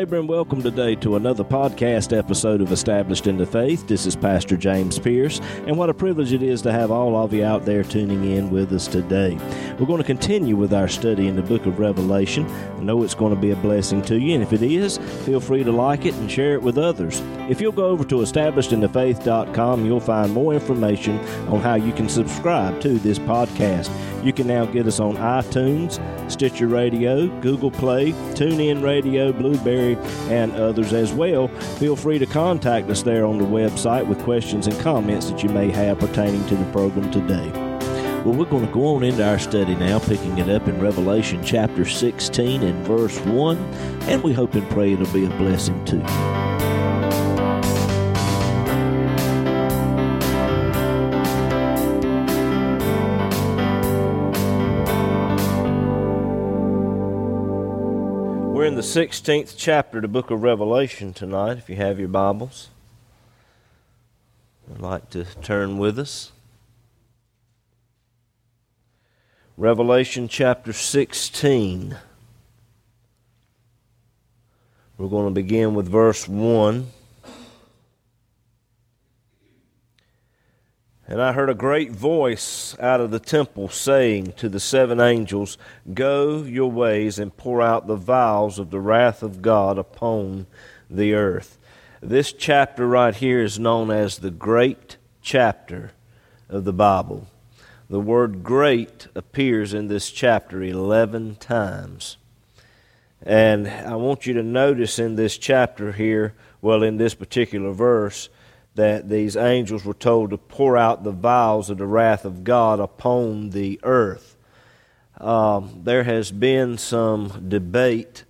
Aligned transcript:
Neighbor, 0.00 0.16
and 0.16 0.30
welcome 0.30 0.62
today 0.62 0.94
to 0.94 1.16
another 1.16 1.44
podcast 1.44 2.16
episode 2.16 2.62
of 2.62 2.72
Established 2.72 3.26
in 3.26 3.36
the 3.36 3.44
Faith. 3.44 3.86
This 3.86 4.06
is 4.06 4.16
Pastor 4.16 4.56
James 4.56 4.98
Pierce, 4.98 5.42
and 5.66 5.76
what 5.76 5.90
a 5.90 5.94
privilege 5.94 6.32
it 6.32 6.42
is 6.42 6.62
to 6.62 6.72
have 6.72 6.90
all 6.90 7.22
of 7.22 7.34
you 7.34 7.44
out 7.44 7.66
there 7.66 7.84
tuning 7.84 8.24
in 8.24 8.48
with 8.48 8.72
us 8.72 8.86
today. 8.86 9.36
We're 9.78 9.84
going 9.84 9.98
to 10.00 10.04
continue 10.04 10.56
with 10.56 10.72
our 10.72 10.88
study 10.88 11.28
in 11.28 11.36
the 11.36 11.42
book 11.42 11.66
of 11.66 11.78
Revelation. 11.78 12.46
I 12.48 12.80
know 12.80 13.02
it's 13.02 13.14
going 13.14 13.34
to 13.34 13.38
be 13.38 13.50
a 13.50 13.56
blessing 13.56 14.00
to 14.04 14.18
you, 14.18 14.32
and 14.32 14.42
if 14.42 14.54
it 14.54 14.62
is, 14.62 14.96
feel 15.26 15.38
free 15.38 15.64
to 15.64 15.70
like 15.70 16.06
it 16.06 16.14
and 16.14 16.30
share 16.30 16.54
it 16.54 16.62
with 16.62 16.78
others. 16.78 17.20
If 17.50 17.60
you'll 17.60 17.70
go 17.70 17.88
over 17.88 18.04
to 18.04 18.14
establishedinthefaith.com, 18.22 19.84
you'll 19.84 20.00
find 20.00 20.32
more 20.32 20.54
information 20.54 21.18
on 21.48 21.60
how 21.60 21.74
you 21.74 21.92
can 21.92 22.08
subscribe 22.08 22.80
to 22.80 22.98
this 23.00 23.18
podcast. 23.18 23.90
You 24.22 24.32
can 24.32 24.46
now 24.46 24.66
get 24.66 24.86
us 24.86 25.00
on 25.00 25.16
iTunes, 25.16 25.98
Stitcher 26.30 26.66
Radio, 26.66 27.26
Google 27.40 27.70
Play, 27.70 28.12
TuneIn 28.34 28.82
Radio, 28.82 29.32
Blubrry, 29.32 29.96
and 30.28 30.52
others 30.52 30.92
as 30.92 31.12
well. 31.12 31.48
Feel 31.78 31.96
free 31.96 32.18
to 32.18 32.26
contact 32.26 32.90
us 32.90 33.02
there 33.02 33.24
on 33.24 33.38
the 33.38 33.44
website 33.44 34.06
with 34.06 34.22
questions 34.22 34.66
and 34.66 34.78
comments 34.80 35.30
that 35.30 35.42
you 35.42 35.48
may 35.48 35.70
have 35.70 35.98
pertaining 35.98 36.46
to 36.48 36.56
the 36.56 36.70
program 36.72 37.10
today. 37.10 37.50
Well, 38.24 38.34
we're 38.34 38.44
going 38.44 38.66
to 38.66 38.72
go 38.72 38.96
on 38.96 39.02
into 39.02 39.26
our 39.26 39.38
study 39.38 39.74
now, 39.74 39.98
picking 39.98 40.36
it 40.36 40.50
up 40.50 40.68
in 40.68 40.78
Revelation 40.78 41.42
chapter 41.42 41.86
16 41.86 42.62
and 42.62 42.86
verse 42.86 43.18
1, 43.20 43.56
and 44.02 44.22
we 44.22 44.34
hope 44.34 44.54
and 44.54 44.68
pray 44.68 44.92
it'll 44.92 45.10
be 45.14 45.24
a 45.24 45.30
blessing 45.30 45.82
to 45.86 45.96
you. 45.96 46.39
The 58.80 58.86
16th 58.86 59.56
chapter 59.58 59.98
of 59.98 60.02
the 60.02 60.08
book 60.08 60.30
of 60.30 60.42
Revelation 60.42 61.12
tonight, 61.12 61.58
if 61.58 61.68
you 61.68 61.76
have 61.76 61.98
your 61.98 62.08
Bibles. 62.08 62.70
I'd 64.72 64.80
like 64.80 65.10
to 65.10 65.26
turn 65.42 65.76
with 65.76 65.98
us. 65.98 66.32
Revelation 69.58 70.28
chapter 70.28 70.72
16. 70.72 71.98
We're 74.96 75.08
going 75.08 75.26
to 75.26 75.34
begin 75.34 75.74
with 75.74 75.86
verse 75.86 76.26
1. 76.26 76.86
And 81.10 81.20
I 81.20 81.32
heard 81.32 81.50
a 81.50 81.54
great 81.54 81.90
voice 81.90 82.78
out 82.78 83.00
of 83.00 83.10
the 83.10 83.18
temple 83.18 83.68
saying 83.68 84.34
to 84.36 84.48
the 84.48 84.60
seven 84.60 85.00
angels, 85.00 85.58
Go 85.92 86.44
your 86.44 86.70
ways 86.70 87.18
and 87.18 87.36
pour 87.36 87.60
out 87.60 87.88
the 87.88 87.96
vials 87.96 88.60
of 88.60 88.70
the 88.70 88.78
wrath 88.78 89.24
of 89.24 89.42
God 89.42 89.76
upon 89.76 90.46
the 90.88 91.14
earth. 91.14 91.58
This 92.00 92.32
chapter 92.32 92.86
right 92.86 93.12
here 93.12 93.42
is 93.42 93.58
known 93.58 93.90
as 93.90 94.18
the 94.18 94.30
great 94.30 94.98
chapter 95.20 95.90
of 96.48 96.62
the 96.62 96.72
Bible. 96.72 97.26
The 97.88 97.98
word 97.98 98.44
great 98.44 99.08
appears 99.16 99.74
in 99.74 99.88
this 99.88 100.12
chapter 100.12 100.62
11 100.62 101.36
times. 101.40 102.18
And 103.20 103.66
I 103.66 103.96
want 103.96 104.26
you 104.26 104.34
to 104.34 104.44
notice 104.44 105.00
in 105.00 105.16
this 105.16 105.36
chapter 105.36 105.90
here, 105.90 106.34
well, 106.62 106.84
in 106.84 106.98
this 106.98 107.14
particular 107.14 107.72
verse, 107.72 108.28
that 108.74 109.08
these 109.08 109.36
angels 109.36 109.84
were 109.84 109.94
told 109.94 110.30
to 110.30 110.38
pour 110.38 110.76
out 110.76 111.04
the 111.04 111.10
vials 111.10 111.70
of 111.70 111.78
the 111.78 111.86
wrath 111.86 112.24
of 112.24 112.44
God 112.44 112.80
upon 112.80 113.50
the 113.50 113.80
earth. 113.82 114.36
Um, 115.18 115.80
there 115.84 116.04
has 116.04 116.30
been 116.30 116.78
some 116.78 117.48
debate 117.48 118.24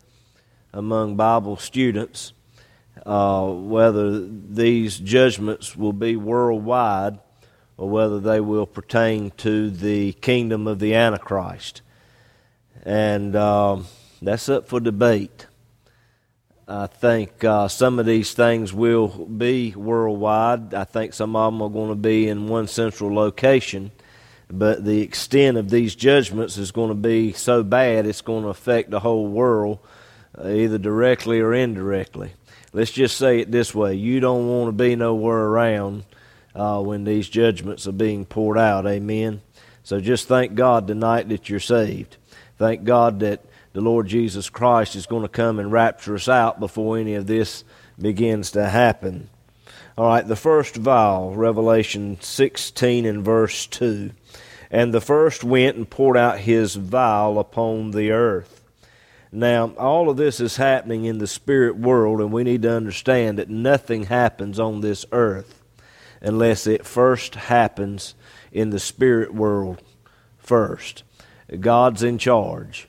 among 0.73 1.17
Bible 1.17 1.57
students 1.57 2.33
uh, 3.07 3.47
whether 3.47 4.27
these 4.27 4.99
judgments 4.99 5.77
will 5.77 5.93
be 5.93 6.17
worldwide 6.17 7.19
or 7.77 7.89
whether 7.89 8.21
they 8.21 8.41
will 8.41 8.67
pertain 8.67 9.31
to 9.39 9.71
the 9.71 10.13
kingdom 10.15 10.67
of 10.67 10.79
the 10.79 10.95
Antichrist. 10.95 11.83
And 12.83 13.35
um, 13.37 13.87
that's 14.21 14.49
up 14.49 14.69
for 14.69 14.81
debate. 14.81 15.47
I 16.73 16.87
think 16.87 17.43
uh, 17.43 17.67
some 17.67 17.99
of 17.99 18.07
these 18.07 18.33
things 18.33 18.73
will 18.73 19.09
be 19.09 19.75
worldwide. 19.75 20.73
I 20.73 20.85
think 20.85 21.15
some 21.15 21.35
of 21.35 21.53
them 21.53 21.63
are 21.63 21.69
going 21.69 21.89
to 21.89 21.97
be 21.97 22.29
in 22.29 22.47
one 22.47 22.69
central 22.69 23.13
location. 23.13 23.91
But 24.49 24.85
the 24.85 25.01
extent 25.01 25.57
of 25.57 25.71
these 25.71 25.97
judgments 25.97 26.57
is 26.59 26.71
going 26.71 26.91
to 26.91 26.95
be 26.95 27.33
so 27.33 27.65
bad 27.65 28.07
it's 28.07 28.21
going 28.21 28.45
to 28.45 28.51
affect 28.51 28.91
the 28.91 29.01
whole 29.01 29.27
world, 29.27 29.81
uh, 30.39 30.49
either 30.49 30.79
directly 30.79 31.41
or 31.41 31.53
indirectly. 31.53 32.35
Let's 32.73 32.93
just 32.93 33.17
say 33.17 33.41
it 33.41 33.51
this 33.51 33.75
way 33.75 33.95
you 33.95 34.21
don't 34.21 34.47
want 34.47 34.69
to 34.69 34.73
be 34.73 34.95
nowhere 34.95 35.47
around 35.47 36.05
uh, 36.55 36.81
when 36.81 37.03
these 37.03 37.29
judgments 37.29 37.89
are 37.89 37.93
being 37.93 38.25
poured 38.25 38.59
out. 38.59 38.87
Amen. 38.87 39.43
So 39.83 40.01
just 40.01 40.29
thank 40.29 40.55
God 40.55 40.87
tonight 40.87 41.29
that 41.31 41.49
you're 41.49 41.59
saved. 41.59 42.17
Thank 42.59 42.85
God 42.85 43.19
that 43.21 43.45
the 43.73 43.81
Lord 43.81 44.09
Jesus 44.09 44.51
Christ 44.51 44.97
is 44.97 45.07
going 45.07 45.23
to 45.23 45.29
come 45.29 45.59
and 45.59 45.71
rapture 45.71 46.17
us 46.17 46.29
out 46.29 46.59
before 46.59 46.99
any 46.99 47.15
of 47.15 47.27
this 47.27 47.65
begins 48.01 48.51
to 48.53 48.69
happen. 48.69 49.29
All 49.97 50.07
right, 50.07 50.27
the 50.27 50.37
first 50.37 50.77
vial, 50.77 51.35
Revelation 51.37 52.19
16 52.21 53.07
and 53.07 53.25
verse 53.25 53.67
2. 53.67 54.11
And 54.73 54.93
the 54.93 55.01
first 55.01 55.45
went 55.45 55.77
and 55.77 55.89
poured 55.89 56.17
out 56.17 56.39
his 56.39 56.75
vial 56.75 57.39
upon 57.39 57.93
the 57.93 58.11
earth. 58.11 58.65
Now, 59.33 59.69
all 59.79 60.11
of 60.11 60.17
this 60.17 60.41
is 60.41 60.57
happening 60.57 61.05
in 61.05 61.19
the 61.19 61.27
spirit 61.27 61.77
world, 61.77 62.21
and 62.21 62.33
we 62.33 62.43
need 62.43 62.63
to 62.63 62.73
understand 62.73 63.39
that 63.39 63.49
nothing 63.49 64.05
happens 64.05 64.59
on 64.59 64.81
this 64.81 65.05
earth 65.13 65.63
unless 66.21 66.67
it 66.67 66.85
first 66.85 67.37
happens 67.37 68.15
in 68.51 68.71
the 68.71 68.81
spirit 68.81 69.33
world 69.33 69.81
first. 70.39 71.05
God's 71.61 72.03
in 72.03 72.19
charge 72.19 72.89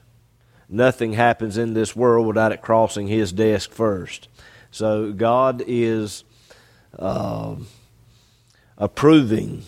nothing 0.72 1.14
happens 1.14 1.58
in 1.58 1.74
this 1.74 1.96
world 1.96 2.28
without 2.28 2.52
it 2.52 2.62
crossing 2.62 3.08
his 3.08 3.32
desk 3.32 3.72
first. 3.72 4.28
So 4.72 5.12
God 5.12 5.64
is 5.68 6.24
uh, 6.98 7.56
approving 8.78 9.64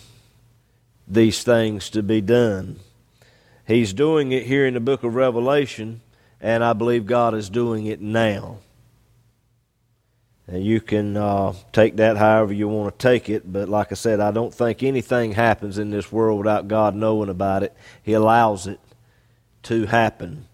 these 1.06 1.42
things 1.42 1.90
to 1.90 2.02
be 2.02 2.20
done. 2.20 2.80
He's 3.66 3.92
doing 3.92 4.32
it 4.32 4.44
here 4.44 4.66
in 4.66 4.74
the 4.74 4.80
book 4.80 5.04
of 5.04 5.14
Revelation, 5.14 6.00
and 6.40 6.64
I 6.64 6.72
believe 6.72 7.06
God 7.06 7.34
is 7.34 7.48
doing 7.48 7.86
it 7.86 8.00
now. 8.00 8.58
And 10.46 10.62
you 10.62 10.80
can 10.80 11.16
uh, 11.16 11.54
take 11.72 11.96
that 11.96 12.18
however 12.18 12.52
you 12.52 12.68
want 12.68 12.98
to 12.98 13.02
take 13.02 13.30
it, 13.30 13.50
but 13.50 13.68
like 13.68 13.92
I 13.92 13.94
said, 13.94 14.20
I 14.20 14.30
don't 14.30 14.52
think 14.52 14.82
anything 14.82 15.32
happens 15.32 15.78
in 15.78 15.90
this 15.90 16.12
world 16.12 16.38
without 16.38 16.68
God 16.68 16.94
knowing 16.94 17.30
about 17.30 17.62
it. 17.62 17.74
He 18.02 18.12
allows 18.12 18.66
it 18.66 18.78
to 19.64 19.86
happen. 19.86 20.46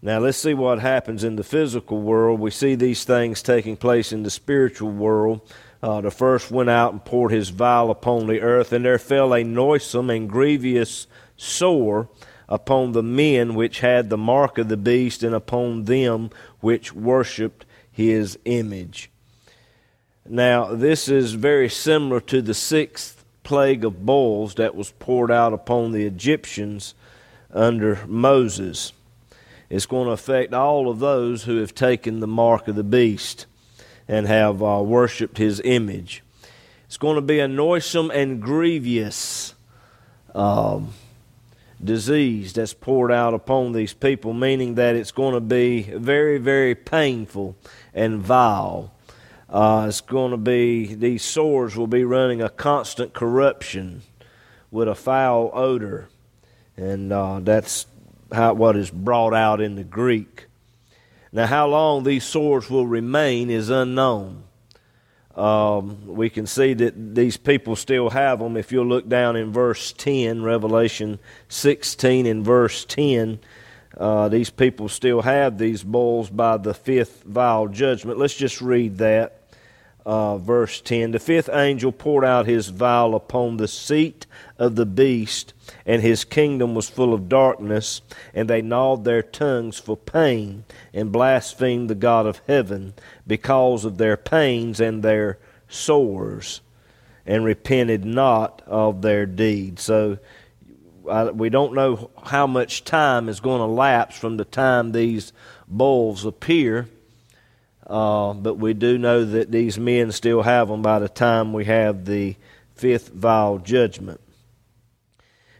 Now, 0.00 0.18
let's 0.20 0.38
see 0.38 0.54
what 0.54 0.78
happens 0.78 1.24
in 1.24 1.34
the 1.34 1.42
physical 1.42 2.00
world. 2.00 2.38
We 2.38 2.52
see 2.52 2.76
these 2.76 3.02
things 3.04 3.42
taking 3.42 3.76
place 3.76 4.12
in 4.12 4.22
the 4.22 4.30
spiritual 4.30 4.92
world. 4.92 5.40
Uh, 5.82 6.00
the 6.00 6.10
first 6.10 6.50
went 6.52 6.70
out 6.70 6.92
and 6.92 7.04
poured 7.04 7.32
his 7.32 7.48
vial 7.48 7.90
upon 7.90 8.26
the 8.26 8.40
earth, 8.40 8.72
and 8.72 8.84
there 8.84 8.98
fell 8.98 9.34
a 9.34 9.42
noisome 9.42 10.10
and 10.10 10.28
grievous 10.28 11.08
sore 11.36 12.08
upon 12.48 12.92
the 12.92 13.02
men 13.02 13.54
which 13.54 13.80
had 13.80 14.08
the 14.08 14.16
mark 14.16 14.56
of 14.56 14.68
the 14.68 14.76
beast, 14.76 15.22
and 15.24 15.34
upon 15.34 15.84
them 15.84 16.30
which 16.60 16.94
worshipped 16.94 17.66
his 17.90 18.38
image. 18.44 19.10
Now, 20.24 20.74
this 20.74 21.08
is 21.08 21.32
very 21.32 21.68
similar 21.68 22.20
to 22.22 22.40
the 22.40 22.54
sixth 22.54 23.24
plague 23.42 23.84
of 23.84 24.06
boils 24.06 24.54
that 24.54 24.76
was 24.76 24.92
poured 24.92 25.30
out 25.30 25.52
upon 25.52 25.90
the 25.90 26.06
Egyptians 26.06 26.94
under 27.52 28.04
Moses. 28.06 28.92
It's 29.70 29.86
going 29.86 30.06
to 30.06 30.12
affect 30.12 30.54
all 30.54 30.88
of 30.88 30.98
those 30.98 31.44
who 31.44 31.58
have 31.58 31.74
taken 31.74 32.20
the 32.20 32.26
mark 32.26 32.68
of 32.68 32.74
the 32.74 32.84
beast 32.84 33.46
and 34.06 34.26
have 34.26 34.62
uh, 34.62 34.82
worshiped 34.82 35.36
his 35.36 35.60
image. 35.64 36.22
It's 36.86 36.96
going 36.96 37.16
to 37.16 37.22
be 37.22 37.38
a 37.38 37.46
noisome 37.46 38.10
and 38.10 38.40
grievous 38.40 39.54
um, 40.34 40.94
disease 41.84 42.54
that's 42.54 42.72
poured 42.72 43.12
out 43.12 43.34
upon 43.34 43.72
these 43.72 43.92
people, 43.92 44.32
meaning 44.32 44.76
that 44.76 44.96
it's 44.96 45.12
going 45.12 45.34
to 45.34 45.40
be 45.40 45.82
very, 45.82 46.38
very 46.38 46.74
painful 46.74 47.54
and 47.92 48.20
vile. 48.20 48.92
Uh, 49.50 49.86
it's 49.88 50.00
going 50.00 50.30
to 50.30 50.38
be, 50.38 50.94
these 50.94 51.22
sores 51.22 51.76
will 51.76 51.86
be 51.86 52.04
running 52.04 52.40
a 52.40 52.48
constant 52.48 53.12
corruption 53.12 54.00
with 54.70 54.88
a 54.88 54.94
foul 54.94 55.50
odor. 55.52 56.08
And 56.76 57.12
uh, 57.12 57.40
that's 57.40 57.86
how, 58.32 58.54
what 58.54 58.76
is 58.76 58.90
brought 58.90 59.34
out 59.34 59.60
in 59.60 59.76
the 59.76 59.84
Greek. 59.84 60.46
Now, 61.32 61.46
how 61.46 61.68
long 61.68 62.04
these 62.04 62.24
sores 62.24 62.70
will 62.70 62.86
remain 62.86 63.50
is 63.50 63.70
unknown. 63.70 64.44
Um, 65.34 66.06
we 66.06 66.30
can 66.30 66.46
see 66.46 66.74
that 66.74 67.14
these 67.14 67.36
people 67.36 67.76
still 67.76 68.10
have 68.10 68.40
them. 68.40 68.56
If 68.56 68.72
you'll 68.72 68.86
look 68.86 69.08
down 69.08 69.36
in 69.36 69.52
verse 69.52 69.92
10, 69.92 70.42
Revelation 70.42 71.20
16 71.48 72.26
in 72.26 72.42
verse 72.42 72.84
10, 72.84 73.38
uh, 73.96 74.28
these 74.28 74.50
people 74.50 74.88
still 74.88 75.22
have 75.22 75.58
these 75.58 75.84
bowls 75.84 76.28
by 76.28 76.56
the 76.56 76.74
fifth 76.74 77.22
vial 77.22 77.68
judgment. 77.68 78.18
Let's 78.18 78.34
just 78.34 78.60
read 78.60 78.98
that. 78.98 79.37
Uh, 80.08 80.38
verse 80.38 80.80
10 80.80 81.10
The 81.10 81.18
fifth 81.18 81.50
angel 81.52 81.92
poured 81.92 82.24
out 82.24 82.46
his 82.46 82.68
vial 82.68 83.14
upon 83.14 83.58
the 83.58 83.68
seat 83.68 84.24
of 84.58 84.74
the 84.74 84.86
beast, 84.86 85.52
and 85.84 86.00
his 86.00 86.24
kingdom 86.24 86.74
was 86.74 86.88
full 86.88 87.12
of 87.12 87.28
darkness, 87.28 88.00
and 88.32 88.48
they 88.48 88.62
gnawed 88.62 89.04
their 89.04 89.22
tongues 89.22 89.78
for 89.78 89.98
pain, 89.98 90.64
and 90.94 91.12
blasphemed 91.12 91.90
the 91.90 91.94
God 91.94 92.24
of 92.24 92.40
heaven 92.46 92.94
because 93.26 93.84
of 93.84 93.98
their 93.98 94.16
pains 94.16 94.80
and 94.80 95.02
their 95.02 95.36
sores, 95.68 96.62
and 97.26 97.44
repented 97.44 98.06
not 98.06 98.62
of 98.66 99.02
their 99.02 99.26
deeds. 99.26 99.82
So 99.82 100.16
I, 101.06 101.24
we 101.24 101.50
don't 101.50 101.74
know 101.74 102.08
how 102.24 102.46
much 102.46 102.82
time 102.82 103.28
is 103.28 103.40
going 103.40 103.60
to 103.60 103.66
lapse 103.66 104.16
from 104.16 104.38
the 104.38 104.46
time 104.46 104.92
these 104.92 105.34
bulls 105.68 106.24
appear, 106.24 106.88
uh, 107.88 108.34
but 108.34 108.54
we 108.54 108.74
do 108.74 108.98
know 108.98 109.24
that 109.24 109.50
these 109.50 109.78
men 109.78 110.12
still 110.12 110.42
have 110.42 110.68
them 110.68 110.82
by 110.82 110.98
the 110.98 111.08
time 111.08 111.52
we 111.52 111.64
have 111.64 112.04
the 112.04 112.36
fifth 112.74 113.08
vial 113.08 113.58
judgment. 113.58 114.20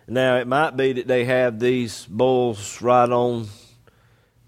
Now, 0.06 0.36
it 0.36 0.46
might 0.46 0.76
be 0.76 0.92
that 0.94 1.06
they 1.06 1.24
have 1.24 1.58
these 1.60 2.06
bulls 2.06 2.80
right 2.80 3.10
on 3.10 3.48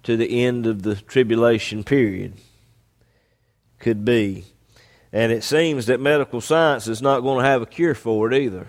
to 0.05 0.17
the 0.17 0.45
end 0.45 0.67
of 0.67 0.83
the 0.83 0.95
tribulation 0.95 1.85
period. 1.85 2.35
Could 3.79 4.05
be. 4.05 4.45
And 5.13 5.33
it 5.33 5.43
seems 5.43 5.87
that 5.87 6.01
medical 6.01 6.41
science 6.41 6.87
is 6.87 7.03
not 7.03 7.21
going 7.21 7.43
to 7.43 7.45
have 7.45 7.63
a 7.63 7.67
cure 7.67 7.95
for 7.95 8.31
it 8.31 8.37
either. 8.37 8.69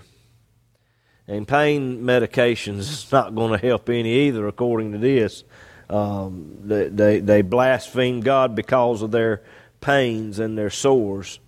And 1.28 1.48
pain 1.48 2.02
medications 2.04 2.80
is 2.80 3.12
not 3.12 3.36
going 3.36 3.58
to 3.58 3.66
help 3.66 3.90
any 3.90 4.28
either, 4.28 4.48
according 4.48 4.92
to 4.94 4.98
this. 4.98 5.44
Um, 5.92 6.58
they, 6.64 6.88
they, 6.88 7.20
they 7.20 7.42
blaspheme 7.42 8.22
God 8.22 8.56
because 8.56 9.02
of 9.02 9.12
their 9.12 9.42
pains 9.82 10.40
and 10.40 10.58
their 10.58 10.70
sores. 10.70 11.40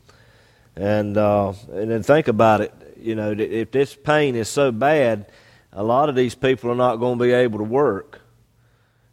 And, 0.76 1.18
uh, 1.18 1.54
and 1.72 1.90
then 1.90 2.04
think 2.04 2.28
about 2.28 2.62
it. 2.62 2.74
You 3.00 3.16
know, 3.16 3.32
if 3.32 3.72
this 3.72 3.96
pain 3.96 4.36
is 4.36 4.50
so 4.50 4.72
bad, 4.72 5.32
a 5.72 5.84
lot 5.84 6.10
of 6.10 6.16
these 6.16 6.36
people 6.36 6.72
are 6.72 6.76
not 6.76 6.98
going 6.98 7.18
to 7.18 7.24
be 7.24 7.32
able 7.32 7.60
to 7.60 7.64
work. 7.64 8.22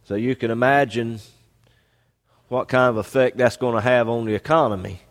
So 0.03 0.15
you 0.15 0.35
can 0.35 0.51
imagine 0.51 1.19
what 2.47 2.67
kind 2.67 2.89
of 2.89 2.97
effect 2.97 3.37
that's 3.37 3.57
going 3.57 3.75
to 3.75 3.81
have 3.81 4.09
on 4.09 4.25
the 4.25 4.33
economy. 4.33 5.01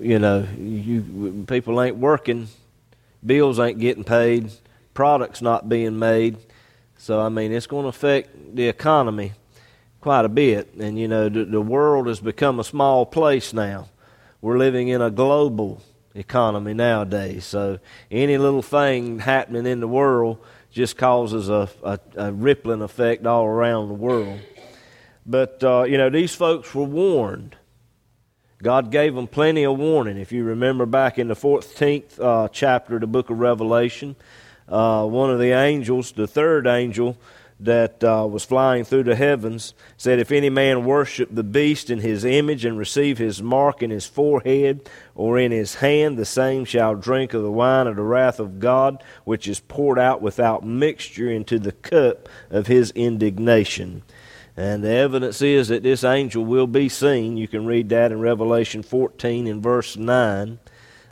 You 0.00 0.18
know, 0.18 0.46
you 0.58 1.44
people 1.46 1.80
ain't 1.82 1.96
working 1.96 2.48
bills 3.24 3.58
ain't 3.58 3.78
getting 3.78 4.04
paid, 4.04 4.52
products 4.94 5.42
not 5.42 5.68
being 5.68 5.98
made. 5.98 6.36
So, 6.98 7.20
I 7.20 7.28
mean, 7.28 7.52
it's 7.52 7.66
going 7.66 7.84
to 7.84 7.88
affect 7.88 8.54
the 8.54 8.68
economy 8.68 9.32
quite 10.00 10.24
a 10.24 10.28
bit. 10.28 10.74
And, 10.74 10.98
you 10.98 11.08
know, 11.08 11.28
the, 11.28 11.44
the 11.44 11.60
world 11.60 12.06
has 12.08 12.20
become 12.20 12.60
a 12.60 12.64
small 12.64 13.06
place 13.06 13.52
now. 13.52 13.88
We're 14.40 14.58
living 14.58 14.88
in 14.88 15.00
a 15.00 15.10
global 15.10 15.80
economy 16.14 16.74
nowadays. 16.74 17.44
So, 17.44 17.78
any 18.10 18.36
little 18.36 18.62
thing 18.62 19.20
happening 19.20 19.66
in 19.66 19.80
the 19.80 19.88
world 19.88 20.38
just 20.70 20.96
causes 20.96 21.48
a, 21.48 21.68
a, 21.82 21.98
a 22.16 22.32
rippling 22.32 22.82
effect 22.82 23.26
all 23.26 23.46
around 23.46 23.88
the 23.88 23.94
world. 23.94 24.40
But, 25.24 25.62
uh, 25.64 25.84
you 25.84 25.96
know, 25.96 26.10
these 26.10 26.34
folks 26.34 26.74
were 26.74 26.84
warned 26.84 27.56
God 28.62 28.90
gave 28.90 29.14
them 29.14 29.28
plenty 29.28 29.64
of 29.64 29.78
warning. 29.78 30.18
If 30.18 30.32
you 30.32 30.42
remember 30.42 30.84
back 30.84 31.18
in 31.18 31.28
the 31.28 31.36
14th 31.36 32.18
uh, 32.18 32.48
chapter 32.48 32.96
of 32.96 33.02
the 33.02 33.06
book 33.06 33.30
of 33.30 33.38
Revelation, 33.38 34.16
uh, 34.68 35.04
one 35.06 35.30
of 35.30 35.38
the 35.38 35.52
angels, 35.52 36.12
the 36.12 36.26
third 36.26 36.66
angel 36.66 37.16
that 37.60 38.04
uh, 38.04 38.26
was 38.30 38.44
flying 38.44 38.84
through 38.84 39.02
the 39.02 39.16
heavens, 39.16 39.74
said, 39.96 40.18
If 40.18 40.30
any 40.30 40.50
man 40.50 40.84
worship 40.84 41.28
the 41.32 41.42
beast 41.42 41.90
in 41.90 41.98
his 41.98 42.24
image 42.24 42.64
and 42.64 42.78
receive 42.78 43.18
his 43.18 43.42
mark 43.42 43.82
in 43.82 43.90
his 43.90 44.06
forehead 44.06 44.88
or 45.14 45.38
in 45.38 45.50
his 45.50 45.76
hand, 45.76 46.16
the 46.16 46.24
same 46.24 46.64
shall 46.64 46.94
drink 46.94 47.34
of 47.34 47.42
the 47.42 47.50
wine 47.50 47.86
of 47.86 47.96
the 47.96 48.02
wrath 48.02 48.38
of 48.38 48.60
God, 48.60 49.02
which 49.24 49.48
is 49.48 49.58
poured 49.60 49.98
out 49.98 50.22
without 50.22 50.64
mixture 50.64 51.30
into 51.30 51.58
the 51.58 51.72
cup 51.72 52.28
of 52.50 52.68
his 52.68 52.92
indignation. 52.92 54.02
And 54.56 54.82
the 54.82 54.90
evidence 54.90 55.40
is 55.40 55.68
that 55.68 55.84
this 55.84 56.02
angel 56.02 56.44
will 56.44 56.66
be 56.66 56.88
seen. 56.88 57.36
You 57.36 57.46
can 57.46 57.64
read 57.64 57.88
that 57.90 58.10
in 58.10 58.20
Revelation 58.20 58.82
14 58.82 59.46
in 59.46 59.62
verse 59.62 59.96
9. 59.96 60.58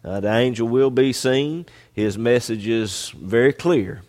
Uh, 0.06 0.20
the 0.20 0.32
angel 0.32 0.68
will 0.68 0.90
be 0.90 1.12
seen. 1.12 1.66
His 1.92 2.16
message 2.16 2.68
is 2.68 3.12
very 3.16 3.52
clear. 3.52 4.02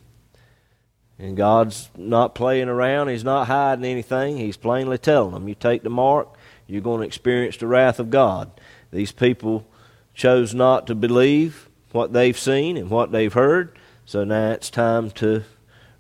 And 1.18 1.36
God's 1.36 1.90
not 1.98 2.36
playing 2.36 2.70
around. 2.70 3.08
He's 3.08 3.24
not 3.24 3.48
hiding 3.48 3.86
anything. 3.86 4.38
He's 4.38 4.58
plainly 4.58 5.00
telling 5.00 5.34
them, 5.34 5.48
you 5.48 5.56
take 5.56 5.82
the 5.82 5.90
mark, 5.90 6.38
you're 6.68 6.82
going 6.82 7.02
to 7.02 7.08
experience 7.08 7.58
the 7.58 7.66
wrath 7.66 8.00
of 8.00 8.12
God. 8.12 8.52
These 8.92 9.12
people 9.12 9.66
chose 10.14 10.54
not 10.54 10.86
to 10.88 10.94
believe 10.94 11.68
what 11.92 12.14
they've 12.14 12.38
seen 12.38 12.78
and 12.78 12.92
what 12.92 13.12
they've 13.12 13.34
heard. 13.34 13.76
So 14.06 14.24
now 14.24 14.52
it's 14.52 14.70
time 14.70 15.10
to 15.12 15.44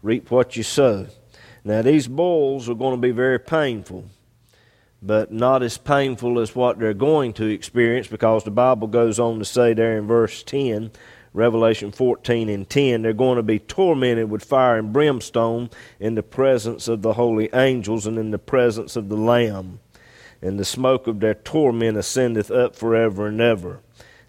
reap 0.04 0.30
what 0.30 0.56
you 0.56 0.62
sow. 0.62 1.08
Now, 1.64 1.82
these 1.82 2.08
bulls 2.08 2.70
are 2.70 2.76
going 2.76 2.96
to 2.96 3.02
be 3.02 3.12
very 3.12 3.40
painful, 3.40 4.06
but 5.02 5.32
not 5.32 5.62
as 5.62 5.78
painful 5.78 6.40
as 6.40 6.56
what 6.56 6.80
they're 6.80 6.94
going 6.94 7.34
to 7.34 7.46
experience 7.46 8.08
because 8.08 8.44
the 8.44 8.52
Bible 8.52 8.88
goes 8.88 9.20
on 9.20 9.40
to 9.40 9.46
say 9.46 9.74
there 9.74 9.98
in 9.98 10.08
verse 10.08 10.44
10, 10.44 10.92
Revelation 11.34 11.92
14 11.92 12.50
and 12.50 12.68
10, 12.68 13.04
they're 13.04 13.14
going 13.14 13.36
to 13.36 13.44
be 13.44 13.60
tormented 13.60 14.30
with 14.30 14.44
fire 14.44 14.78
and 14.78 14.92
brimstone 14.92 15.70
in 16.00 16.16
the 16.16 16.24
presence 16.24 16.88
of 16.88 17.04
the 17.04 17.14
holy 17.14 17.50
angels 17.54 18.08
and 18.08 18.18
in 18.18 18.32
the 18.32 18.40
presence 18.40 18.96
of 18.96 19.10
the 19.10 19.18
Lamb. 19.18 19.80
And 20.42 20.60
the 20.60 20.66
smoke 20.66 21.08
of 21.08 21.20
their 21.20 21.36
torment 21.36 21.98
ascendeth 21.98 22.50
up 22.50 22.76
forever 22.76 23.28
and 23.28 23.40
ever. 23.40 23.82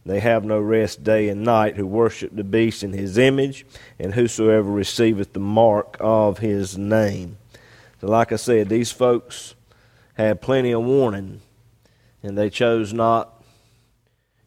They 0.05 0.21
have 0.21 0.45
no 0.45 0.59
rest 0.59 1.05
day 1.05 1.29
and 1.29 1.45
night 1.45 1.77
who 1.77 1.87
worship 1.87 2.35
the 2.35 2.45
beast 2.45 2.83
in 2.83 2.95
his 2.95 3.19
image, 3.19 3.67
and 3.99 4.15
whosoever 4.15 4.71
receiveth 4.71 5.35
the 5.35 5.41
mark 5.41 5.99
of 6.01 6.39
his 6.39 6.79
name. 6.79 7.37
So, 8.01 8.07
like 8.07 8.33
I 8.33 8.37
said, 8.37 8.69
these 8.69 8.91
folks 8.91 9.55
had 10.19 10.43
plenty 10.43 10.73
of 10.73 10.85
warning, 10.85 11.41
and 12.23 12.37
they 12.37 12.51
chose 12.51 12.93
not 12.93 13.43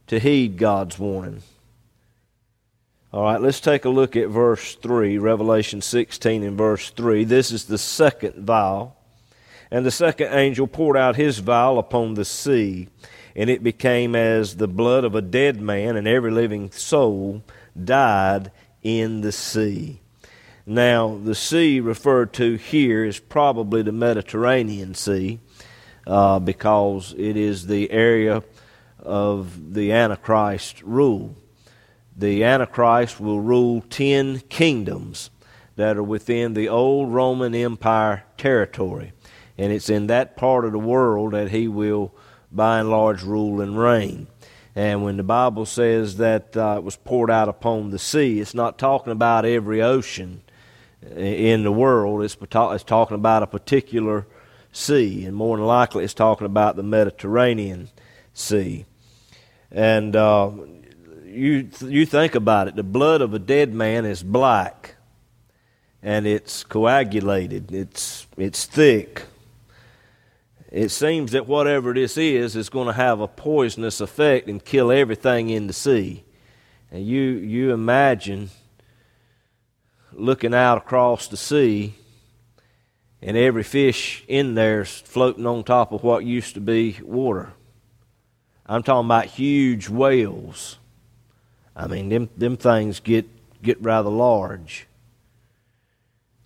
to 0.07 0.19
heed 0.19 0.57
God's 0.57 0.99
warning. 0.99 1.41
All 3.11 3.23
right, 3.23 3.41
let's 3.41 3.59
take 3.59 3.85
a 3.85 3.89
look 3.89 4.15
at 4.15 4.29
verse 4.29 4.75
3, 4.75 5.17
Revelation 5.17 5.81
16 5.81 6.43
and 6.43 6.57
verse 6.57 6.91
3. 6.91 7.23
This 7.23 7.51
is 7.51 7.65
the 7.65 7.77
second 7.77 8.45
vial. 8.45 8.95
And 9.69 9.85
the 9.85 9.91
second 9.91 10.33
angel 10.33 10.67
poured 10.67 10.97
out 10.97 11.15
his 11.15 11.39
vial 11.39 11.79
upon 11.79 12.13
the 12.13 12.25
sea 12.25 12.89
and 13.35 13.49
it 13.49 13.63
became 13.63 14.15
as 14.15 14.57
the 14.57 14.67
blood 14.67 15.03
of 15.03 15.15
a 15.15 15.21
dead 15.21 15.61
man, 15.61 15.95
and 15.95 16.07
every 16.07 16.31
living 16.31 16.71
soul 16.71 17.43
died 17.81 18.51
in 18.83 19.21
the 19.21 19.31
sea. 19.31 19.99
Now, 20.65 21.17
the 21.23 21.35
sea 21.35 21.79
referred 21.79 22.33
to 22.33 22.55
here 22.55 23.03
is 23.03 23.19
probably 23.19 23.81
the 23.81 23.91
Mediterranean 23.91 24.93
Sea 24.93 25.39
uh, 26.07 26.39
because 26.39 27.13
it 27.17 27.37
is 27.37 27.67
the 27.67 27.91
area 27.91 28.43
of 28.99 29.73
the 29.73 29.91
Antichrist 29.91 30.81
rule. 30.83 31.35
The 32.15 32.43
Antichrist 32.43 33.19
will 33.19 33.39
rule 33.39 33.81
ten 33.89 34.41
kingdoms 34.49 35.29
that 35.75 35.97
are 35.97 36.03
within 36.03 36.53
the 36.53 36.69
old 36.69 37.13
Roman 37.13 37.55
Empire 37.55 38.23
territory. 38.37 39.13
And 39.57 39.71
it's 39.71 39.89
in 39.89 40.07
that 40.07 40.35
part 40.35 40.65
of 40.65 40.71
the 40.71 40.79
world 40.79 41.33
that 41.33 41.51
he 41.51 41.67
will 41.67 42.13
by 42.51 42.79
and 42.79 42.89
large 42.89 43.23
rule 43.23 43.61
and 43.61 43.79
reign. 43.79 44.27
And 44.75 45.03
when 45.03 45.17
the 45.17 45.23
Bible 45.23 45.65
says 45.65 46.17
that 46.17 46.55
uh, 46.55 46.75
it 46.77 46.83
was 46.83 46.95
poured 46.95 47.31
out 47.31 47.49
upon 47.49 47.89
the 47.89 47.99
sea, 47.99 48.39
it's 48.39 48.53
not 48.53 48.77
talking 48.77 49.11
about 49.11 49.45
every 49.45 49.81
ocean 49.81 50.41
in 51.15 51.63
the 51.63 51.71
world. 51.71 52.23
It's, 52.23 52.37
it's 52.39 52.83
talking 52.83 53.15
about 53.15 53.43
a 53.43 53.47
particular 53.47 54.25
sea, 54.71 55.25
and 55.25 55.35
more 55.35 55.57
than 55.57 55.65
likely, 55.65 56.03
it's 56.03 56.13
talking 56.13 56.45
about 56.45 56.75
the 56.75 56.83
Mediterranean 56.83 57.89
Sea. 58.33 58.85
And 59.71 60.15
uh, 60.15 60.51
you 61.25 61.69
you 61.81 62.05
think 62.05 62.35
about 62.35 62.67
it, 62.67 62.75
the 62.75 62.83
blood 62.83 63.21
of 63.21 63.33
a 63.33 63.39
dead 63.39 63.73
man 63.73 64.05
is 64.05 64.23
black, 64.23 64.95
and 66.01 66.27
it's 66.27 66.63
coagulated. 66.63 67.71
It's 67.71 68.27
it's 68.37 68.65
thick 68.65 69.23
it 70.71 70.89
seems 70.89 71.33
that 71.33 71.47
whatever 71.47 71.93
this 71.93 72.17
is 72.17 72.55
is 72.55 72.69
going 72.69 72.87
to 72.87 72.93
have 72.93 73.19
a 73.19 73.27
poisonous 73.27 73.99
effect 73.99 74.47
and 74.47 74.63
kill 74.63 74.89
everything 74.89 75.49
in 75.49 75.67
the 75.67 75.73
sea. 75.73 76.23
And 76.89 77.05
you, 77.05 77.21
you 77.21 77.73
imagine 77.73 78.49
looking 80.13 80.53
out 80.53 80.77
across 80.77 81.27
the 81.27 81.35
sea 81.35 81.95
and 83.21 83.37
every 83.37 83.63
fish 83.63 84.23
in 84.27 84.55
there 84.55 84.81
is 84.81 84.99
floating 84.99 85.45
on 85.45 85.63
top 85.63 85.91
of 85.91 86.03
what 86.03 86.25
used 86.25 86.55
to 86.55 86.61
be 86.61 86.99
water. 87.03 87.53
I'm 88.65 88.83
talking 88.83 89.07
about 89.07 89.25
huge 89.25 89.89
whales. 89.89 90.77
I 91.75 91.87
mean, 91.87 92.09
them, 92.09 92.29
them 92.35 92.57
things 92.57 92.99
get, 92.99 93.27
get 93.61 93.81
rather 93.81 94.09
large. 94.09 94.87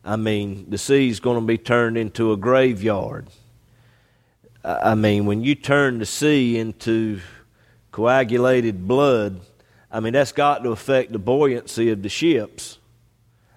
I 0.04 0.18
mean, 0.18 0.70
the 0.70 0.78
sea's 0.78 1.20
going 1.20 1.40
to 1.40 1.46
be 1.46 1.58
turned 1.58 1.98
into 1.98 2.32
a 2.32 2.38
graveyard. 2.38 3.28
I 4.64 4.96
mean, 4.96 5.26
when 5.26 5.44
you 5.44 5.56
turn 5.56 6.00
the 6.00 6.06
sea 6.06 6.58
into 6.58 7.22
coagulated 7.92 8.88
blood, 8.88 9.40
I 9.92 10.00
mean, 10.00 10.14
that's 10.14 10.32
got 10.32 10.64
to 10.64 10.72
affect 10.72 11.12
the 11.12 11.20
buoyancy 11.20 11.90
of 11.92 12.02
the 12.02 12.10
ships. 12.10 12.80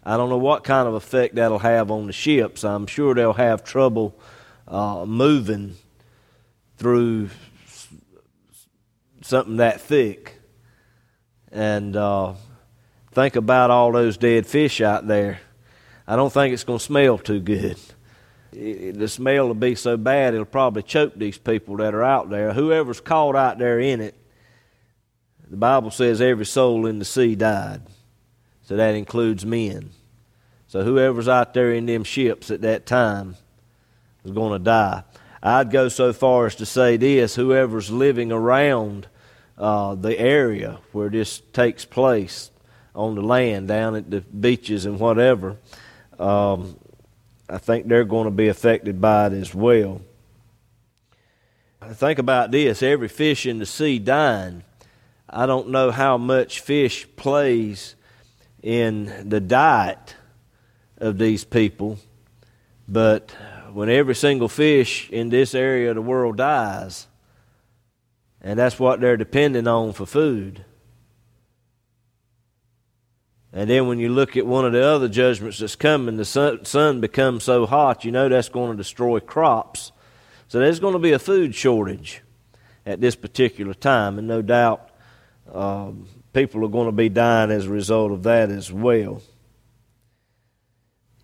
I 0.05 0.17
don't 0.17 0.29
know 0.29 0.39
what 0.39 0.65
kind 0.65 0.89
of 0.89 0.95
effect 0.95 1.35
that'll 1.35 1.59
have 1.59 1.91
on 1.91 2.07
the 2.07 2.13
ships. 2.13 2.65
I'm 2.65 2.87
sure 2.87 3.15
they'll 3.15 3.33
have 3.33 3.65
trouble 3.65 4.19
uh, 4.67 5.05
moving 5.07 5.77
through 6.77 7.31
something 9.23 9.57
that 9.57 9.81
thick. 9.81 10.35
And 11.51 11.97
uh, 11.97 12.35
think 13.13 13.37
about 13.37 13.71
all 13.71 13.93
those 13.93 14.17
dead 14.17 14.47
fish 14.47 14.81
out 14.81 15.07
there. 15.07 15.41
I 16.07 16.17
don't 16.17 16.33
think 16.33 16.55
it's 16.55 16.65
going 16.65 16.79
to 16.79 16.85
smell 16.85 17.19
too 17.19 17.41
good. 17.41 17.77
It, 18.53 18.99
the 18.99 19.09
smell 19.09 19.49
will 19.49 19.55
be 19.55 19.75
so 19.75 19.97
bad 19.97 20.33
it'll 20.33 20.47
probably 20.47 20.83
choke 20.83 21.15
these 21.17 21.37
people 21.37 21.77
that 21.79 21.95
are 21.95 22.05
out 22.05 22.31
there. 22.31 22.53
Whoever's 22.53 23.01
caught 23.01 23.37
out 23.37 23.59
there 23.59 23.79
in 23.79 24.01
it, 24.01 24.15
the 25.51 25.57
Bible 25.57 25.91
says 25.91 26.21
every 26.21 26.47
soul 26.47 26.87
in 26.87 26.99
the 26.99 27.05
sea 27.05 27.35
died. 27.35 27.83
So 28.69 28.77
that 28.77 28.95
includes 28.95 29.47
men. 29.47 29.93
So 30.67 30.85
whoever's 30.85 31.27
out 31.27 31.55
there 31.55 31.73
in 31.73 31.87
them 31.87 32.05
ships 32.05 32.51
at 32.51 32.61
that 32.61 32.85
time 32.85 33.37
is 34.27 34.31
going 34.31 34.53
to 34.53 34.63
die. 34.63 35.05
I'd 35.43 35.71
go 35.71 35.89
so 35.89 36.13
far 36.13 36.45
as 36.45 36.55
to 36.57 36.67
say 36.67 36.99
this 36.99 37.35
whoever's 37.35 37.91
living 37.91 38.31
around 38.31 39.07
uh, 39.57 39.95
the 39.95 40.19
area 40.19 40.81
where 40.93 41.09
this 41.09 41.41
takes 41.55 41.87
place 41.87 42.51
on 42.95 43.15
the 43.15 43.23
land, 43.23 43.69
down 43.69 43.97
at 43.97 44.11
the 44.11 44.21
beaches 44.21 44.85
and 44.85 45.01
whatever, 45.01 45.57
um, 46.19 46.77
I 47.49 47.57
think 47.57 47.89
they're 47.89 48.05
going 48.05 48.27
to 48.27 48.31
be 48.31 48.49
affected 48.49 49.01
by 49.01 49.29
it 49.29 49.33
as 49.33 49.55
well. 49.55 50.03
Think 51.91 52.19
about 52.19 52.51
this 52.51 52.83
every 52.83 53.09
fish 53.09 53.47
in 53.47 53.61
the 53.61 53.67
sea 53.67 53.99
dying. 53.99 54.63
I 55.27 55.47
don't 55.47 55.71
know 55.71 55.91
how 55.91 56.19
much 56.19 56.61
fish 56.61 57.07
plays 57.17 57.95
in 58.63 59.29
the 59.29 59.41
diet 59.41 60.17
of 60.99 61.19
these 61.19 61.45
people, 61.45 61.99
but 62.89 63.31
when 63.73 63.89
every 63.89 64.15
single 64.15 64.49
fish 64.49 65.09
in 65.11 65.29
this 65.29 65.55
area 65.55 65.91
of 65.91 65.95
the 65.95 66.03
world 66.03 66.37
dies, 66.37 67.07
and 68.41 68.59
that's 68.59 68.79
what 68.79 69.01
they're 69.01 69.17
depending 69.17 69.67
on 69.67 69.93
for 69.93 70.07
food. 70.07 70.65
And 73.53 73.69
then 73.69 73.89
when 73.89 73.99
you 73.99 74.11
look 74.11 74.37
at 74.37 74.47
one 74.47 74.65
of 74.65 74.73
the 74.73 74.85
other 74.85 75.09
judgments 75.09 75.59
that's 75.59 75.77
coming, 75.77 76.17
the 76.17 76.25
sun, 76.25 76.65
sun 76.65 77.01
becomes 77.01 77.45
so 77.45 77.67
hot, 77.67 78.05
you 78.05 78.13
know 78.13 78.29
that's 78.29 78.49
going 78.49 78.73
to 78.73 78.77
destroy 78.77 79.21
crops. 79.21 79.93
So 80.49 80.61
there's 80.61 80.81
going 80.81 80.93
to 80.93 80.99
be 80.99 81.13
a 81.13 81.19
food 81.19 81.55
shortage 81.55 82.23
at 82.87 83.01
this 83.01 83.17
particular 83.17 83.75
time, 83.75 84.19
and 84.19 84.29
no 84.29 84.43
doubt 84.43 84.91
um, 85.53 86.07
people 86.39 86.65
are 86.65 86.69
going 86.69 86.87
to 86.87 86.93
be 86.93 87.09
dying 87.09 87.51
as 87.51 87.67
a 87.67 87.71
result 87.71 88.13
of 88.13 88.23
that 88.23 88.49
as 88.49 88.71
well. 88.73 89.21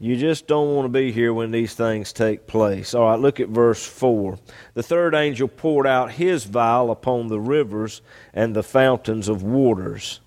You 0.00 0.16
just 0.16 0.48
don't 0.48 0.74
want 0.74 0.86
to 0.86 0.88
be 0.88 1.12
here 1.12 1.32
when 1.32 1.52
these 1.52 1.72
things 1.72 2.12
take 2.12 2.48
place. 2.48 2.94
All 2.94 3.04
right, 3.04 3.18
look 3.18 3.38
at 3.38 3.48
verse 3.48 3.86
4. 3.86 4.40
The 4.74 4.82
third 4.82 5.14
angel 5.14 5.46
poured 5.46 5.86
out 5.86 6.10
his 6.10 6.44
vial 6.44 6.90
upon 6.90 7.28
the 7.28 7.38
rivers 7.38 8.02
and 8.32 8.56
the 8.56 8.64
fountains 8.64 9.28
of 9.28 9.44
waters, 9.44 10.18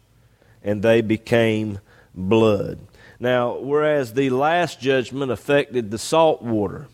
and 0.63 0.81
they 0.81 1.01
became 1.01 1.79
blood. 2.15 2.79
Now, 3.19 3.57
whereas 3.57 4.13
the 4.13 4.29
last 4.29 4.79
judgment 4.79 5.33
affected 5.33 5.91
the 5.91 5.97
salt 5.97 6.41
water, 6.41 6.87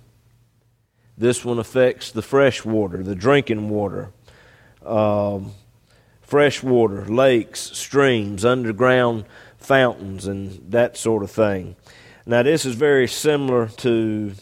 this 1.15 1.45
one 1.45 1.59
affects 1.59 2.09
the 2.09 2.23
fresh 2.23 2.65
water, 2.65 3.03
the 3.03 3.13
drinking 3.13 3.69
water, 3.69 4.09
um, 4.83 5.51
fresh 6.33 6.63
water, 6.63 7.05
lakes, 7.05 7.59
streams, 7.59 8.43
underground 8.43 9.23
fountains, 9.59 10.25
and 10.25 10.71
that 10.71 10.97
sort 10.97 11.21
of 11.21 11.29
thing. 11.29 11.75
Now, 12.25 12.41
this 12.41 12.65
is 12.65 12.73
very 12.73 13.07
similar 13.07 13.67
to 13.67 14.33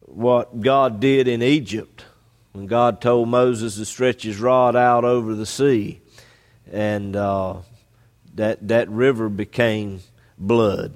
what 0.00 0.60
God 0.60 1.00
did 1.00 1.26
in 1.26 1.42
Egypt 1.42 2.04
when 2.52 2.66
God 2.66 3.00
told 3.00 3.30
Moses 3.30 3.76
to 3.76 3.86
stretch 3.86 4.24
his 4.24 4.38
rod 4.40 4.76
out 4.76 5.06
over 5.06 5.34
the 5.34 5.46
sea, 5.46 6.02
and 6.70 7.16
uh, 7.16 7.60
that 8.34 8.68
that 8.68 8.90
river 8.90 9.30
became 9.30 10.00
blood. 10.36 10.92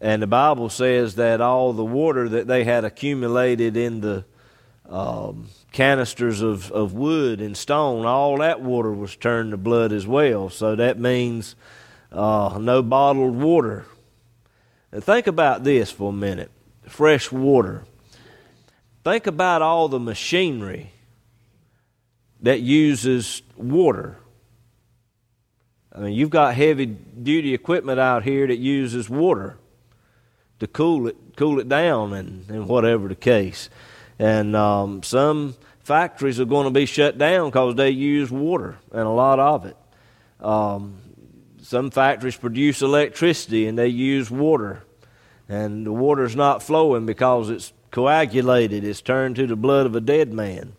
And 0.00 0.22
the 0.22 0.26
Bible 0.26 0.70
says 0.70 1.16
that 1.16 1.42
all 1.42 1.74
the 1.74 1.84
water 1.84 2.30
that 2.30 2.46
they 2.46 2.64
had 2.64 2.86
accumulated 2.86 3.76
in 3.76 4.00
the 4.00 4.24
um, 4.88 5.48
canisters 5.72 6.40
of, 6.40 6.70
of 6.72 6.94
wood 6.94 7.40
and 7.40 7.56
stone, 7.56 8.06
all 8.06 8.38
that 8.38 8.60
water 8.60 8.92
was 8.92 9.16
turned 9.16 9.50
to 9.50 9.56
blood 9.56 9.92
as 9.92 10.06
well. 10.06 10.48
So 10.48 10.76
that 10.76 10.98
means 10.98 11.54
uh, 12.10 12.58
no 12.60 12.82
bottled 12.82 13.36
water 13.36 13.84
now 14.92 15.00
think 15.00 15.26
about 15.26 15.64
this 15.64 15.90
for 15.90 16.10
a 16.10 16.14
minute 16.14 16.50
fresh 16.86 17.30
water. 17.30 17.84
Think 19.04 19.26
about 19.26 19.62
all 19.62 19.88
the 19.88 19.98
machinery 19.98 20.92
that 22.40 22.60
uses 22.60 23.42
water. 23.56 24.18
I 25.92 26.00
mean, 26.00 26.12
you've 26.14 26.30
got 26.30 26.54
heavy 26.54 26.86
duty 26.86 27.52
equipment 27.52 28.00
out 28.00 28.22
here 28.22 28.46
that 28.46 28.58
uses 28.58 29.10
water 29.10 29.58
to 30.60 30.66
cool 30.66 31.08
it, 31.08 31.16
cool 31.36 31.60
it 31.60 31.68
down, 31.68 32.12
and, 32.12 32.48
and 32.48 32.66
whatever 32.66 33.08
the 33.08 33.14
case. 33.14 33.68
And 34.18 34.56
um, 34.56 35.02
some 35.02 35.54
factories 35.80 36.40
are 36.40 36.44
going 36.44 36.64
to 36.64 36.70
be 36.70 36.86
shut 36.86 37.18
down 37.18 37.48
because 37.48 37.74
they 37.76 37.90
use 37.90 38.30
water 38.30 38.78
and 38.92 39.02
a 39.02 39.10
lot 39.10 39.38
of 39.38 39.64
it. 39.64 39.76
Um, 40.40 40.98
some 41.62 41.90
factories 41.90 42.36
produce 42.36 42.82
electricity 42.82 43.66
and 43.66 43.78
they 43.78 43.88
use 43.88 44.30
water. 44.30 44.82
And 45.48 45.86
the 45.86 45.92
water's 45.92 46.36
not 46.36 46.62
flowing 46.62 47.06
because 47.06 47.50
it's 47.50 47.72
coagulated, 47.90 48.84
it's 48.84 49.00
turned 49.00 49.36
to 49.36 49.46
the 49.46 49.56
blood 49.56 49.86
of 49.86 49.96
a 49.96 50.00
dead 50.00 50.32
man. 50.32 50.74